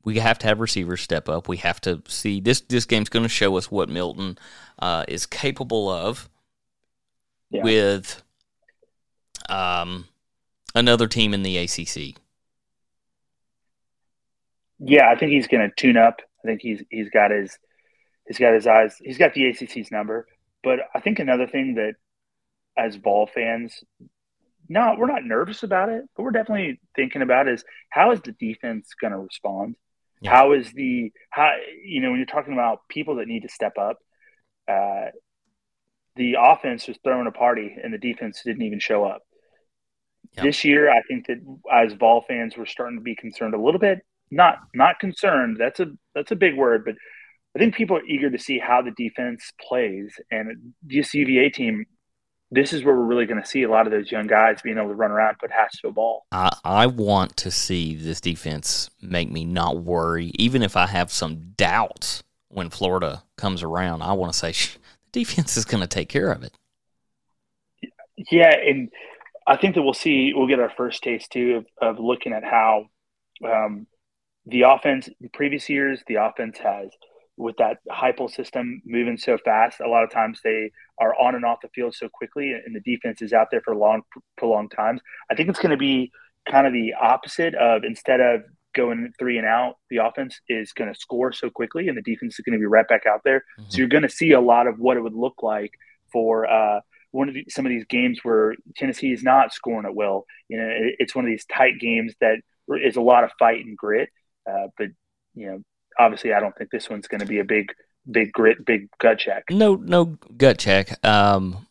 we 0.03 0.17
have 0.19 0.39
to 0.39 0.47
have 0.47 0.59
receivers 0.59 1.01
step 1.01 1.29
up. 1.29 1.47
We 1.47 1.57
have 1.57 1.81
to 1.81 2.01
see 2.07 2.39
this. 2.39 2.61
This 2.61 2.85
game's 2.85 3.09
going 3.09 3.23
to 3.23 3.29
show 3.29 3.57
us 3.57 3.69
what 3.69 3.89
Milton 3.89 4.37
uh, 4.79 5.03
is 5.07 5.25
capable 5.25 5.89
of 5.89 6.29
Yeah. 7.51 7.63
with 7.63 8.23
um, 9.49 10.07
another 10.73 11.07
team 11.07 11.33
in 11.33 11.43
the 11.43 11.57
ACC. 11.57 12.15
Yeah, 14.79 15.09
I 15.09 15.15
think 15.15 15.31
he's 15.31 15.47
going 15.47 15.67
to 15.67 15.75
tune 15.75 15.97
up. 15.97 16.21
I 16.43 16.47
think 16.47 16.61
he's 16.61 16.81
he's 16.89 17.09
got 17.09 17.31
his 17.31 17.57
he's 18.27 18.39
got 18.39 18.53
his 18.53 18.67
eyes. 18.67 18.95
He's 18.99 19.17
got 19.17 19.33
the 19.33 19.45
ACC's 19.49 19.91
number. 19.91 20.27
But 20.63 20.79
I 20.93 20.99
think 20.99 21.19
another 21.19 21.47
thing 21.47 21.75
that, 21.75 21.93
as 22.77 22.95
Vol 22.95 23.27
fans, 23.27 23.83
no, 24.67 24.95
we're 24.97 25.07
not 25.07 25.23
nervous 25.23 25.63
about 25.63 25.89
it, 25.89 26.03
but 26.15 26.23
we're 26.23 26.31
definitely 26.31 26.79
thinking 26.95 27.21
about 27.21 27.47
is 27.47 27.63
how 27.89 28.11
is 28.11 28.21
the 28.21 28.33
defense 28.33 28.89
going 28.99 29.13
to 29.13 29.19
respond? 29.19 29.75
Yeah. 30.21 30.31
How 30.31 30.51
is 30.51 30.71
the 30.73 31.11
how 31.29 31.53
you 31.83 32.01
know 32.01 32.09
when 32.09 32.19
you're 32.19 32.25
talking 32.25 32.53
about 32.53 32.87
people 32.89 33.15
that 33.15 33.27
need 33.27 33.43
to 33.43 33.49
step 33.49 33.77
up, 33.77 33.97
uh, 34.67 35.07
the 36.15 36.35
offense 36.37 36.87
was 36.87 36.97
throwing 37.03 37.27
a 37.27 37.31
party 37.31 37.75
and 37.81 37.93
the 37.93 37.97
defense 37.97 38.41
didn't 38.43 38.61
even 38.61 38.79
show 38.79 39.05
up. 39.05 39.21
Yeah. 40.33 40.43
This 40.43 40.65
year, 40.65 40.91
I 40.91 41.01
think 41.03 41.27
that 41.27 41.37
as 41.71 41.93
Vol 41.93 42.25
fans, 42.27 42.55
we're 42.57 42.65
starting 42.65 42.97
to 42.97 43.03
be 43.03 43.15
concerned 43.15 43.53
a 43.53 43.61
little 43.61 43.79
bit. 43.79 43.99
Not 44.31 44.59
not 44.73 44.99
concerned. 44.99 45.57
That's 45.59 45.79
a 45.79 45.87
that's 46.13 46.31
a 46.31 46.35
big 46.35 46.55
word, 46.55 46.85
but 46.85 46.95
I 47.55 47.59
think 47.59 47.75
people 47.75 47.97
are 47.97 48.05
eager 48.05 48.29
to 48.29 48.37
see 48.37 48.59
how 48.59 48.81
the 48.81 48.91
defense 48.91 49.51
plays. 49.59 50.13
And 50.29 50.73
this 50.83 51.13
UVA 51.13 51.49
team, 51.49 51.85
this 52.51 52.73
is 52.73 52.83
where 52.83 52.95
we're 52.95 53.05
really 53.05 53.25
going 53.25 53.41
to 53.41 53.47
see 53.47 53.63
a 53.63 53.69
lot 53.69 53.87
of 53.87 53.91
those 53.91 54.11
young 54.11 54.27
guys 54.27 54.61
being 54.61 54.77
able 54.77 54.89
to 54.89 54.95
run 54.95 55.11
around, 55.11 55.29
and 55.29 55.39
put 55.39 55.51
hats 55.51 55.79
to 55.81 55.87
a 55.87 55.91
ball. 55.91 56.25
I, 56.31 56.55
I 56.63 56.85
want 56.87 57.37
to 57.37 57.51
see 57.51 57.95
this 57.95 58.21
defense 58.21 58.89
make 59.01 59.31
me 59.31 59.45
not 59.45 59.79
worry, 59.79 60.31
even 60.35 60.61
if 60.61 60.77
I 60.77 60.87
have 60.87 61.11
some 61.11 61.53
doubts 61.57 62.23
when 62.49 62.69
Florida 62.69 63.23
comes 63.35 63.63
around. 63.63 64.03
I 64.03 64.13
want 64.13 64.33
to 64.33 64.37
say 64.37 64.51
the 65.11 65.19
defense 65.19 65.57
is 65.57 65.65
going 65.65 65.81
to 65.81 65.87
take 65.87 66.09
care 66.09 66.31
of 66.31 66.43
it. 66.43 66.53
Yeah, 68.31 68.53
and 68.53 68.91
I 69.47 69.57
think 69.57 69.73
that 69.75 69.81
we'll 69.81 69.93
see. 69.93 70.33
We'll 70.35 70.47
get 70.47 70.59
our 70.59 70.71
first 70.75 71.01
taste 71.01 71.31
too 71.31 71.63
of, 71.81 71.95
of 71.97 72.03
looking 72.03 72.33
at 72.33 72.43
how 72.43 72.85
um, 73.43 73.87
the 74.49 74.61
offense. 74.63 75.09
In 75.21 75.29
previous 75.29 75.69
years, 75.69 76.01
the 76.07 76.15
offense 76.15 76.57
has 76.59 76.89
with 77.37 77.55
that 77.57 77.77
high 77.89 78.11
Heupel 78.11 78.29
system 78.29 78.81
moving 78.85 79.17
so 79.17 79.37
fast. 79.37 79.79
A 79.79 79.87
lot 79.87 80.03
of 80.03 80.11
times 80.11 80.41
they 80.43 80.71
are 80.99 81.17
on 81.17 81.35
and 81.35 81.45
off 81.45 81.59
the 81.61 81.69
field 81.69 81.95
so 81.95 82.09
quickly, 82.09 82.51
and 82.51 82.75
the 82.75 82.81
defense 82.81 83.21
is 83.21 83.31
out 83.31 83.47
there 83.49 83.61
for 83.61 83.75
long, 83.75 84.01
prolonged 84.37 84.71
times. 84.75 85.01
I 85.31 85.35
think 85.35 85.49
it's 85.49 85.59
going 85.59 85.71
to 85.71 85.77
be 85.77 86.11
kind 86.49 86.67
of 86.67 86.73
the 86.73 86.93
opposite 86.99 87.55
of 87.55 87.83
instead 87.83 88.19
of 88.19 88.41
going 88.75 89.11
three 89.17 89.37
and 89.37 89.47
out, 89.47 89.75
the 89.89 89.97
offense 89.97 90.39
is 90.47 90.73
going 90.73 90.93
to 90.93 90.99
score 90.99 91.31
so 91.31 91.49
quickly, 91.49 91.87
and 91.87 91.97
the 91.97 92.01
defense 92.01 92.37
is 92.37 92.43
going 92.45 92.53
to 92.53 92.59
be 92.59 92.65
right 92.65 92.87
back 92.87 93.05
out 93.05 93.21
there. 93.23 93.43
Mhm. 93.59 93.71
So 93.71 93.77
you're 93.79 93.87
going 93.87 94.03
to 94.03 94.09
see 94.09 94.31
a 94.33 94.41
lot 94.41 94.67
of 94.67 94.79
what 94.79 94.97
it 94.97 95.01
would 95.01 95.13
look 95.13 95.41
like 95.41 95.71
for 96.11 96.45
uh, 96.49 96.81
one 97.11 97.29
of 97.29 97.35
the, 97.35 97.45
some 97.49 97.65
of 97.65 97.69
these 97.69 97.85
games 97.85 98.19
where 98.23 98.55
Tennessee 98.75 99.11
is 99.11 99.23
not 99.23 99.53
scoring 99.53 99.85
at 99.85 99.95
will. 99.95 100.25
You 100.49 100.57
know, 100.57 100.67
it, 100.67 100.95
it's 100.99 101.15
one 101.15 101.25
of 101.25 101.29
these 101.29 101.45
tight 101.45 101.79
games 101.79 102.13
that 102.21 102.39
is 102.83 102.95
a 102.97 103.01
lot 103.01 103.23
of 103.23 103.31
fight 103.39 103.65
and 103.65 103.77
grit. 103.77 104.09
Uh, 104.47 104.67
but 104.77 104.87
you 105.35 105.47
know, 105.47 105.63
obviously, 105.97 106.33
I 106.33 106.39
don't 106.39 106.55
think 106.55 106.71
this 106.71 106.89
one's 106.89 107.07
going 107.07 107.21
to 107.21 107.27
be 107.27 107.39
a 107.39 107.43
big, 107.43 107.71
big 108.09 108.31
grit, 108.31 108.65
big 108.65 108.89
gut 108.99 109.19
check. 109.19 109.45
No, 109.49 109.75
no 109.75 110.17
gut 110.37 110.57
check. 110.57 111.03
Um, 111.05 111.65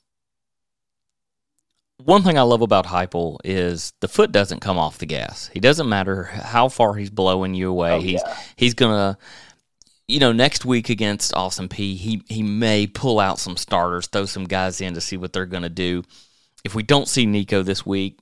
one 2.04 2.22
thing 2.22 2.38
I 2.38 2.42
love 2.42 2.62
about 2.62 2.86
Heupel 2.86 3.38
is 3.44 3.92
the 4.00 4.08
foot 4.08 4.30
doesn't 4.30 4.60
come 4.60 4.78
off 4.78 4.98
the 4.98 5.06
gas. 5.06 5.50
He 5.52 5.60
doesn't 5.60 5.88
matter 5.88 6.24
how 6.24 6.68
far 6.68 6.94
he's 6.94 7.10
blowing 7.10 7.54
you 7.54 7.70
away. 7.70 7.92
Oh, 7.92 8.00
he's 8.00 8.22
yeah. 8.24 8.36
he's 8.56 8.74
gonna 8.74 9.18
you 10.08 10.18
know, 10.18 10.32
next 10.32 10.64
week 10.64 10.88
against 10.88 11.34
Austin 11.34 11.68
Peay, 11.68 11.94
he 11.94 12.22
he 12.28 12.42
may 12.42 12.86
pull 12.86 13.20
out 13.20 13.38
some 13.38 13.56
starters, 13.56 14.06
throw 14.06 14.24
some 14.24 14.44
guys 14.44 14.80
in 14.80 14.94
to 14.94 15.00
see 15.00 15.18
what 15.18 15.32
they're 15.32 15.46
going 15.46 15.62
to 15.62 15.68
do. 15.68 16.02
If 16.64 16.74
we 16.74 16.82
don't 16.82 17.06
see 17.06 17.26
Nico 17.26 17.62
this 17.62 17.84
week, 17.84 18.18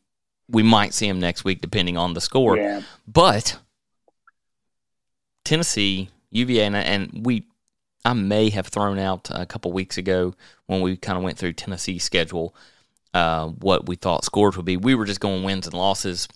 we 0.49 0.63
might 0.63 0.93
see 0.93 1.09
him 1.09 1.21
next 1.21 1.45
week, 1.45 1.61
depending 1.61 1.97
on 1.97 2.13
the 2.13 2.21
score. 2.21 2.57
Yeah. 2.57 2.83
But 3.07 3.59
Tennessee, 5.47 6.11
UVA, 6.31 6.65
and, 6.65 6.77
and 6.77 7.25
we, 7.25 7.47
I 8.05 8.13
may 8.13 8.51
have 8.51 8.67
thrown 8.67 8.99
out 8.99 9.29
a 9.31 9.47
couple 9.47 9.73
weeks 9.73 9.97
ago 9.97 10.35
when 10.67 10.81
we 10.81 10.97
kind 10.97 11.17
of 11.17 11.25
went 11.25 11.39
through 11.39 11.55
Tennessee's 11.55 12.05
schedule 12.05 12.55
uh, 13.15 13.49
what 13.49 13.89
we 13.89 13.97
thought 13.97 14.25
scores 14.25 14.57
would 14.57 14.67
be. 14.67 14.77
We 14.77 14.95
were 14.95 15.07
just 15.07 15.21
going 15.21 15.43
wins 15.43 15.67
and 15.67 15.75
losses, 15.75 16.29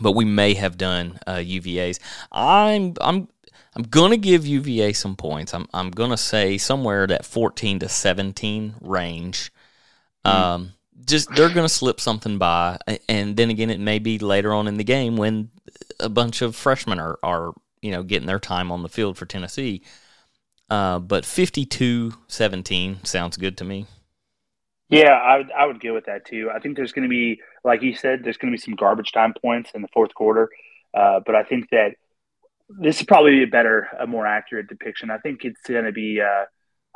but 0.00 0.12
we 0.12 0.24
may 0.24 0.54
have 0.54 0.78
done 0.78 1.18
uh, 1.26 1.42
UVA's. 1.44 1.98
I'm 2.30 2.94
I'm 3.00 3.28
I'm 3.74 3.82
gonna 3.82 4.16
give 4.16 4.46
UVA 4.46 4.92
some 4.92 5.16
points. 5.16 5.52
I'm 5.52 5.66
I'm 5.74 5.90
gonna 5.90 6.16
say 6.16 6.58
somewhere 6.58 7.08
that 7.08 7.24
14 7.24 7.80
to 7.80 7.88
17 7.88 8.74
range. 8.82 9.50
Um, 10.24 10.74
just 11.04 11.34
they're 11.34 11.48
gonna 11.48 11.68
slip 11.68 12.00
something 12.00 12.38
by, 12.38 12.78
and 13.08 13.36
then 13.36 13.50
again, 13.50 13.70
it 13.70 13.80
may 13.80 13.98
be 13.98 14.18
later 14.18 14.54
on 14.54 14.68
in 14.68 14.76
the 14.76 14.84
game 14.84 15.16
when 15.16 15.50
a 15.98 16.08
bunch 16.08 16.40
of 16.40 16.54
freshmen 16.54 17.00
are 17.00 17.18
are 17.24 17.52
you 17.86 17.92
know 17.92 18.02
getting 18.02 18.26
their 18.26 18.40
time 18.40 18.72
on 18.72 18.82
the 18.82 18.88
field 18.88 19.16
for 19.16 19.24
Tennessee. 19.24 19.82
Uh, 20.68 20.98
but 20.98 21.22
52-17 21.22 23.06
sounds 23.06 23.36
good 23.36 23.56
to 23.58 23.64
me. 23.64 23.86
Yeah, 24.88 25.12
I 25.12 25.38
would, 25.38 25.52
I 25.52 25.66
would 25.66 25.80
go 25.80 25.94
with 25.94 26.06
that 26.06 26.24
too. 26.24 26.50
I 26.52 26.58
think 26.58 26.76
there's 26.76 26.92
going 26.92 27.04
to 27.04 27.08
be, 27.08 27.40
like 27.64 27.82
you 27.82 27.94
said, 27.94 28.20
there's 28.24 28.36
going 28.36 28.52
to 28.52 28.56
be 28.56 28.60
some 28.60 28.74
garbage 28.74 29.12
time 29.12 29.32
points 29.40 29.70
in 29.74 29.82
the 29.82 29.88
fourth 29.94 30.12
quarter. 30.14 30.50
Uh, 30.92 31.20
but 31.24 31.36
I 31.36 31.44
think 31.44 31.70
that 31.70 31.94
this 32.68 32.98
is 32.98 33.06
probably 33.06 33.44
a 33.44 33.46
better, 33.46 33.88
a 33.98 34.08
more 34.08 34.26
accurate 34.26 34.68
depiction. 34.68 35.10
I 35.10 35.18
think 35.18 35.44
it's 35.44 35.60
going 35.68 35.84
to 35.84 35.92
be, 35.92 36.20
uh, 36.20 36.46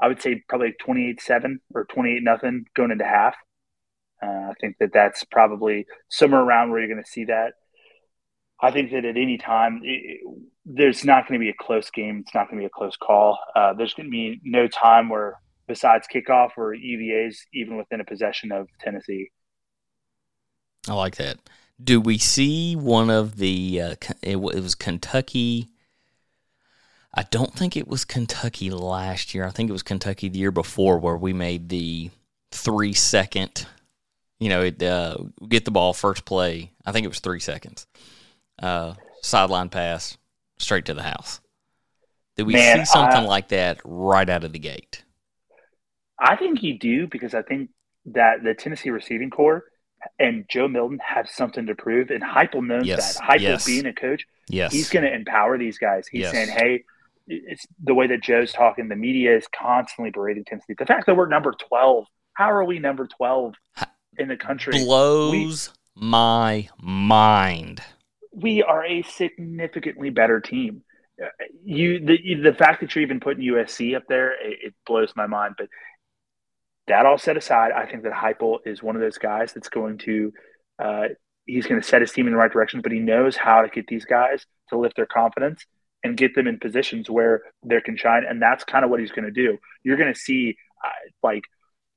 I 0.00 0.08
would 0.08 0.20
say 0.20 0.42
probably 0.48 0.74
28 0.80 1.20
7 1.20 1.60
or 1.74 1.84
28 1.84 2.22
nothing 2.24 2.64
going 2.74 2.90
into 2.90 3.04
half. 3.04 3.36
Uh, 4.22 4.50
I 4.50 4.52
think 4.60 4.78
that 4.80 4.92
that's 4.92 5.24
probably 5.24 5.86
somewhere 6.08 6.40
around 6.40 6.70
where 6.70 6.80
you're 6.80 6.92
going 6.92 7.02
to 7.02 7.10
see 7.10 7.24
that. 7.24 7.52
I 8.62 8.70
think 8.70 8.90
that 8.90 9.04
at 9.04 9.16
any 9.16 9.38
time, 9.38 9.82
there's 10.72 11.04
not 11.04 11.26
going 11.26 11.38
to 11.38 11.44
be 11.44 11.50
a 11.50 11.54
close 11.58 11.90
game. 11.90 12.20
It's 12.20 12.34
not 12.34 12.48
going 12.48 12.58
to 12.58 12.62
be 12.62 12.66
a 12.66 12.70
close 12.70 12.96
call. 12.96 13.38
Uh, 13.56 13.72
there's 13.74 13.94
going 13.94 14.06
to 14.06 14.10
be 14.10 14.40
no 14.44 14.68
time 14.68 15.08
where, 15.08 15.40
besides 15.66 16.06
kickoff, 16.12 16.50
where 16.54 16.72
UVA's 16.72 17.44
even 17.52 17.76
within 17.76 18.00
a 18.00 18.04
possession 18.04 18.52
of 18.52 18.68
Tennessee. 18.80 19.30
I 20.88 20.94
like 20.94 21.16
that. 21.16 21.38
Do 21.82 22.00
we 22.00 22.18
see 22.18 22.76
one 22.76 23.10
of 23.10 23.36
the? 23.36 23.80
Uh, 23.80 23.94
it, 24.22 24.36
it 24.36 24.36
was 24.36 24.74
Kentucky. 24.74 25.68
I 27.12 27.24
don't 27.24 27.52
think 27.52 27.76
it 27.76 27.88
was 27.88 28.04
Kentucky 28.04 28.70
last 28.70 29.34
year. 29.34 29.44
I 29.44 29.50
think 29.50 29.68
it 29.68 29.72
was 29.72 29.82
Kentucky 29.82 30.28
the 30.28 30.38
year 30.38 30.52
before, 30.52 30.98
where 30.98 31.16
we 31.16 31.32
made 31.32 31.68
the 31.68 32.10
three 32.52 32.92
second. 32.92 33.66
You 34.38 34.48
know, 34.48 34.62
it, 34.62 34.82
uh, 34.82 35.16
get 35.48 35.64
the 35.64 35.70
ball 35.70 35.92
first 35.92 36.24
play. 36.24 36.70
I 36.86 36.92
think 36.92 37.04
it 37.04 37.08
was 37.08 37.20
three 37.20 37.40
seconds. 37.40 37.86
Uh, 38.62 38.94
sideline 39.22 39.68
pass 39.68 40.16
straight 40.60 40.84
to 40.86 40.94
the 40.94 41.02
house. 41.02 41.40
Did 42.36 42.46
we 42.46 42.52
Man, 42.54 42.78
see 42.78 42.84
something 42.84 43.20
I- 43.24 43.26
like 43.26 43.48
that 43.48 43.80
right 43.84 44.28
out 44.28 44.44
of 44.44 44.52
the 44.52 44.58
gate? 44.58 45.04
I 46.18 46.36
think 46.36 46.62
you 46.62 46.78
do 46.78 47.06
because 47.06 47.34
I 47.34 47.42
think 47.42 47.70
that 48.06 48.42
the 48.44 48.54
Tennessee 48.54 48.90
receiving 48.90 49.30
corps 49.30 49.64
and 50.18 50.44
Joe 50.48 50.68
Milton 50.68 50.98
have 51.04 51.28
something 51.28 51.66
to 51.66 51.74
prove, 51.74 52.10
and 52.10 52.22
Heupel 52.22 52.66
knows 52.66 52.86
Yes, 52.86 53.18
that. 53.18 53.22
Heupel 53.28 53.40
yes. 53.40 53.66
being 53.66 53.86
a 53.86 53.92
coach, 53.92 54.26
Yes, 54.48 54.72
he's 54.72 54.88
going 54.90 55.04
to 55.04 55.12
empower 55.12 55.58
these 55.58 55.78
guys. 55.78 56.06
He's 56.08 56.22
Yes. 56.22 56.32
saying, 56.32 56.48
"Hey, 56.50 56.84
it's 57.26 57.66
the 57.82 57.94
way 57.94 58.06
that 58.08 58.22
Joe's 58.22 58.52
talking. 58.52 58.88
The 58.88 58.96
media 58.96 59.36
is 59.36 59.46
constantly 59.48 60.10
berating 60.10 60.44
Tennessee. 60.44 60.74
The 60.78 60.86
fact 60.86 61.06
that 61.06 61.16
we're 61.16 61.28
number 61.28 61.52
twelve, 61.52 62.06
how 62.34 62.50
are 62.50 62.64
we 62.64 62.78
number 62.78 63.06
twelve 63.06 63.54
in 64.18 64.28
the 64.28 64.36
country? 64.36 64.72
blows 64.84 65.72
my 65.94 66.68
mind. 66.82 67.82
We 68.32 68.62
are 68.62 68.84
a 68.84 69.02
significantly 69.02 70.10
better 70.10 70.40
team. 70.40 70.82
Uh, 71.22 71.28
You 71.64 72.04
the 72.04 72.34
the 72.42 72.54
fact 72.54 72.80
that 72.80 72.94
you're 72.94 73.02
even 73.02 73.20
putting 73.20 73.44
USC 73.44 73.96
up 73.96 74.04
there, 74.08 74.32
it, 74.32 74.58
it 74.62 74.74
blows 74.86 75.12
my 75.16 75.26
mind. 75.26 75.54
But 75.58 75.68
that 76.86 77.06
all 77.06 77.18
set 77.18 77.36
aside, 77.36 77.72
I 77.72 77.86
think 77.86 78.04
that 78.04 78.12
Heupel 78.12 78.58
is 78.66 78.82
one 78.82 78.96
of 78.96 79.02
those 79.02 79.18
guys 79.18 79.52
that's 79.52 79.68
going 79.68 79.98
to 79.98 80.32
uh, 80.78 81.08
he's 81.46 81.66
going 81.66 81.80
to 81.80 81.86
set 81.86 82.00
his 82.00 82.12
team 82.12 82.26
in 82.26 82.32
the 82.32 82.38
right 82.38 82.52
direction, 82.52 82.80
but 82.80 82.92
he 82.92 83.00
knows 83.00 83.36
how 83.36 83.62
to 83.62 83.68
get 83.68 83.86
these 83.86 84.04
guys 84.04 84.46
to 84.70 84.78
lift 84.78 84.96
their 84.96 85.06
confidence 85.06 85.64
and 86.02 86.16
get 86.16 86.34
them 86.34 86.46
in 86.46 86.58
positions 86.58 87.10
where 87.10 87.42
they 87.64 87.80
can 87.80 87.96
shine, 87.96 88.24
and 88.28 88.40
that's 88.40 88.64
kind 88.64 88.84
of 88.84 88.90
what 88.90 89.00
he's 89.00 89.12
going 89.12 89.26
to 89.26 89.30
do. 89.30 89.58
You're 89.82 89.98
going 89.98 90.12
to 90.12 90.18
see 90.18 90.56
uh, 90.84 90.88
like 91.22 91.44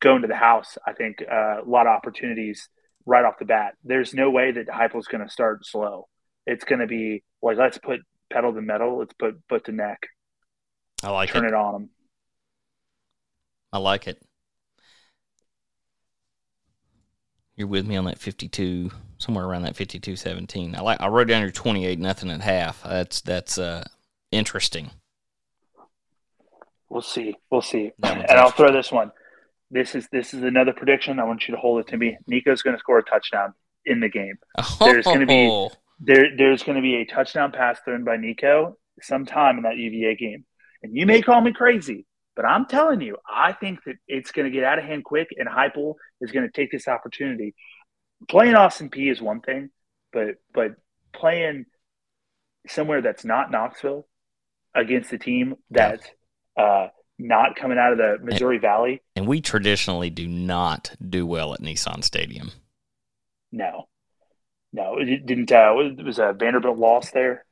going 0.01 0.21
to 0.23 0.27
the 0.27 0.35
house. 0.35 0.77
I 0.85 0.93
think 0.93 1.21
uh, 1.21 1.61
a 1.61 1.65
lot 1.65 1.87
of 1.87 1.93
opportunities 1.95 2.67
right 3.05 3.23
off 3.23 3.39
the 3.39 3.45
bat. 3.45 3.75
There's 3.83 4.13
no 4.13 4.29
way 4.29 4.51
that 4.51 4.67
Heupel's 4.67 5.07
going 5.07 5.25
to 5.25 5.31
start 5.31 5.65
slow 5.65 6.07
it's 6.45 6.65
going 6.65 6.79
to 6.79 6.87
be 6.87 7.23
like 7.41 7.57
let's 7.57 7.77
put 7.77 8.01
pedal 8.31 8.53
to 8.53 8.61
metal, 8.61 8.99
let's 8.99 9.13
put 9.13 9.39
foot 9.49 9.65
to 9.65 9.71
neck, 9.71 9.99
I 11.03 11.09
like 11.11 11.29
turn 11.29 11.45
it. 11.45 11.49
it 11.49 11.53
on 11.53 11.73
them. 11.73 11.89
I 13.71 13.77
like 13.79 14.07
it. 14.07 14.21
You're 17.55 17.67
with 17.67 17.85
me 17.85 17.95
on 17.95 18.05
that 18.05 18.17
52, 18.17 18.89
somewhere 19.19 19.45
around 19.45 19.61
that 19.63 19.75
52 19.75 20.15
17. 20.15 20.75
I 20.75 20.81
like. 20.81 20.99
I 20.99 21.07
wrote 21.07 21.27
down 21.27 21.41
your 21.43 21.51
28 21.51 21.99
nothing 21.99 22.31
at 22.31 22.41
half. 22.41 22.81
That's 22.83 23.21
that's 23.21 23.57
uh, 23.57 23.83
interesting. 24.31 24.89
We'll 26.89 27.01
see, 27.01 27.35
we'll 27.51 27.61
see. 27.61 27.91
And 28.03 28.25
I'll 28.31 28.51
throw 28.51 28.71
this 28.71 28.91
one. 28.91 29.11
This 29.71 29.95
is 29.95 30.07
this 30.11 30.33
is 30.33 30.43
another 30.43 30.73
prediction. 30.73 31.19
I 31.19 31.23
want 31.23 31.47
you 31.47 31.55
to 31.55 31.59
hold 31.59 31.79
it 31.79 31.87
to 31.87 31.97
me. 31.97 32.17
Nico's 32.27 32.61
going 32.61 32.75
to 32.75 32.79
score 32.79 32.99
a 32.99 33.03
touchdown 33.03 33.53
in 33.85 33.99
the 33.99 34.09
game. 34.09 34.35
Oh. 34.57 34.77
There's 34.79 35.05
gonna 35.05 35.25
be- 35.25 35.47
Oh, 35.47 35.71
There 36.05 36.35
there's 36.35 36.63
going 36.63 36.75
to 36.75 36.81
be 36.81 36.95
a 36.95 37.05
touchdown 37.05 37.51
pass 37.51 37.79
thrown 37.83 38.03
by 38.03 38.17
Nico 38.17 38.77
sometime 39.01 39.57
in 39.57 39.63
that 39.63 39.77
UVA 39.77 40.15
game. 40.15 40.45
And 40.81 40.95
you 40.95 41.05
may 41.05 41.21
call 41.21 41.39
me 41.39 41.53
crazy, 41.53 42.05
but 42.35 42.45
I'm 42.45 42.65
telling 42.65 43.01
you, 43.01 43.17
I 43.27 43.53
think 43.53 43.83
that 43.85 43.95
it's 44.07 44.31
going 44.31 44.45
to 44.45 44.51
get 44.51 44.65
out 44.65 44.79
of 44.79 44.85
hand 44.85 45.03
quick, 45.03 45.29
and 45.37 45.47
Heupel 45.47 45.95
is 46.19 46.31
going 46.31 46.45
to 46.45 46.51
take 46.51 46.71
this 46.71 46.87
opportunity. 46.87 47.55
Playing 48.27 48.55
Austin 48.55 48.89
Peay 48.89 49.11
is 49.11 49.21
one 49.21 49.41
thing, 49.41 49.69
but 50.11 50.35
but 50.53 50.71
playing 51.13 51.65
somewhere 52.67 53.01
that's 53.01 53.25
not 53.25 53.51
Knoxville 53.51 54.07
against 54.75 55.13
a 55.13 55.17
team 55.17 55.55
that's 55.69 56.05
uh, 56.57 56.87
not 57.19 57.55
coming 57.55 57.77
out 57.77 57.91
of 57.93 57.97
the 57.97 58.17
Missouri 58.21 58.57
Valley, 58.57 59.01
and 59.15 59.27
we 59.27 59.39
traditionally 59.41 60.09
do 60.09 60.27
not 60.27 60.95
do 61.09 61.25
well 61.25 61.53
at 61.53 61.61
Nissan 61.61 62.03
Stadium. 62.03 62.51
no, 63.51 63.87
no, 64.73 64.97
it 64.97 65.25
didn't. 65.25 65.51
Uh, 65.51 65.73
it 65.77 66.03
was 66.03 66.19
a 66.19 66.33
Vanderbilt 66.33 66.77
loss 66.77 67.11
there. 67.11 67.45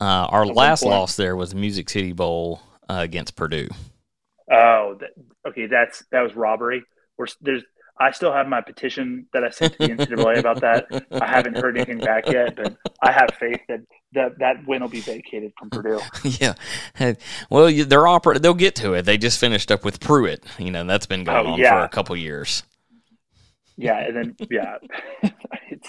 Uh, 0.00 0.26
our 0.30 0.44
last 0.46 0.82
point. 0.82 0.90
loss 0.94 1.16
there 1.16 1.36
was 1.36 1.54
Music 1.54 1.88
City 1.88 2.12
Bowl 2.12 2.60
uh, 2.88 2.98
against 3.00 3.36
Purdue. 3.36 3.68
Oh, 4.50 4.96
that, 5.00 5.10
okay. 5.48 5.66
That's 5.66 6.02
that 6.10 6.22
was 6.22 6.34
robbery. 6.34 6.82
We're, 7.16 7.26
there's. 7.40 7.62
I 8.02 8.12
still 8.12 8.32
have 8.32 8.48
my 8.48 8.62
petition 8.62 9.26
that 9.34 9.44
I 9.44 9.50
sent 9.50 9.74
to 9.74 9.78
the 9.86 9.88
NCAA 9.94 10.38
about 10.38 10.62
that. 10.62 10.86
I 11.12 11.26
haven't 11.26 11.58
heard 11.58 11.76
anything 11.76 11.98
back 11.98 12.26
yet, 12.28 12.56
but 12.56 12.74
I 13.02 13.12
have 13.12 13.28
faith 13.38 13.60
that 13.68 13.80
that, 14.14 14.38
that 14.38 14.66
win 14.66 14.80
will 14.80 14.88
be 14.88 15.00
vacated 15.02 15.52
from 15.58 15.68
Purdue. 15.68 16.00
yeah. 16.24 16.54
Well, 17.50 17.68
you- 17.68 17.84
they're 17.84 18.08
opera- 18.08 18.38
They'll 18.38 18.54
get 18.54 18.74
to 18.76 18.94
it. 18.94 19.02
They 19.02 19.18
just 19.18 19.38
finished 19.38 19.70
up 19.70 19.84
with 19.84 20.00
Pruitt. 20.00 20.42
You 20.58 20.70
know 20.70 20.82
that's 20.84 21.04
been 21.04 21.24
going 21.24 21.46
Oh, 21.46 21.50
on 21.50 21.58
yeah. 21.58 21.78
for 21.78 21.84
a 21.84 21.88
couple 21.90 22.16
years. 22.16 22.62
Yeah, 23.76 23.98
and 23.98 24.16
then 24.16 24.36
yeah, 24.50 24.78
it's 25.70 25.88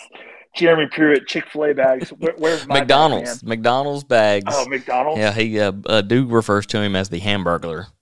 Jeremy 0.55 0.87
Pruitt 0.91 1.27
Chick 1.27 1.45
Fil 1.49 1.65
A 1.65 1.73
bags. 1.73 2.09
Where, 2.09 2.33
where's 2.37 2.67
my 2.67 2.75
bag, 2.75 2.81
McDonald's? 2.83 3.43
McDonald's 3.43 4.03
bags. 4.03 4.45
Oh, 4.55 4.65
McDonald's. 4.67 5.19
Yeah, 5.19 5.31
he 5.31 5.59
uh, 5.59 5.71
uh, 5.85 6.01
Duke 6.01 6.31
refers 6.31 6.65
to 6.67 6.81
him 6.81 6.95
as 6.95 7.09
the 7.09 7.19
Hamburglar. 7.19 7.87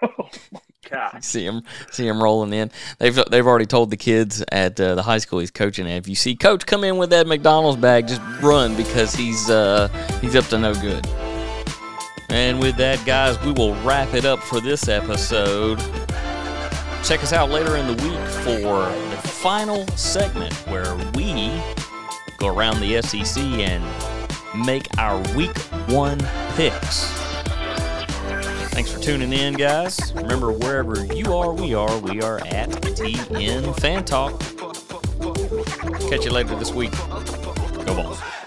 Oh 0.00 0.30
my 0.52 0.60
God. 0.88 1.24
See 1.24 1.44
him, 1.44 1.62
see 1.90 2.06
him 2.06 2.22
rolling 2.22 2.52
in. 2.52 2.70
They've 2.98 3.18
they've 3.30 3.46
already 3.46 3.66
told 3.66 3.90
the 3.90 3.96
kids 3.96 4.44
at 4.52 4.80
uh, 4.80 4.94
the 4.94 5.02
high 5.02 5.18
school 5.18 5.40
he's 5.40 5.50
coaching. 5.50 5.86
at, 5.90 5.96
If 5.96 6.08
you 6.08 6.14
see 6.14 6.36
Coach 6.36 6.64
come 6.66 6.84
in 6.84 6.96
with 6.98 7.10
that 7.10 7.26
McDonald's 7.26 7.80
bag, 7.80 8.06
just 8.06 8.20
run 8.40 8.76
because 8.76 9.12
he's 9.14 9.50
uh, 9.50 9.88
he's 10.20 10.36
up 10.36 10.44
to 10.46 10.58
no 10.58 10.74
good. 10.74 11.04
And 12.30 12.60
with 12.60 12.76
that, 12.76 13.04
guys, 13.04 13.40
we 13.42 13.52
will 13.52 13.74
wrap 13.82 14.14
it 14.14 14.24
up 14.24 14.38
for 14.38 14.60
this 14.60 14.86
episode. 14.88 15.78
Check 17.02 17.22
us 17.22 17.32
out 17.32 17.50
later 17.50 17.76
in 17.76 17.86
the 17.86 18.02
week 18.02 18.28
for 18.44 18.58
the 19.10 19.17
final 19.38 19.86
segment 19.96 20.52
where 20.66 20.96
we 21.14 21.52
go 22.38 22.48
around 22.48 22.80
the 22.80 23.00
SEC 23.02 23.40
and 23.40 23.84
make 24.66 24.88
our 24.98 25.16
week 25.36 25.56
one 25.86 26.18
picks. 26.56 27.04
Thanks 28.72 28.92
for 28.92 28.98
tuning 28.98 29.32
in, 29.32 29.54
guys. 29.54 30.12
Remember, 30.14 30.50
wherever 30.50 31.04
you 31.14 31.34
are, 31.34 31.52
we 31.52 31.72
are. 31.72 31.98
We 31.98 32.20
are 32.20 32.38
at 32.46 32.68
TN 32.70 33.78
Fan 33.78 34.04
Talk. 34.04 34.40
Catch 36.10 36.24
you 36.24 36.32
later 36.32 36.56
this 36.56 36.72
week. 36.72 36.90
Go 36.90 37.94
Vols. 37.94 38.37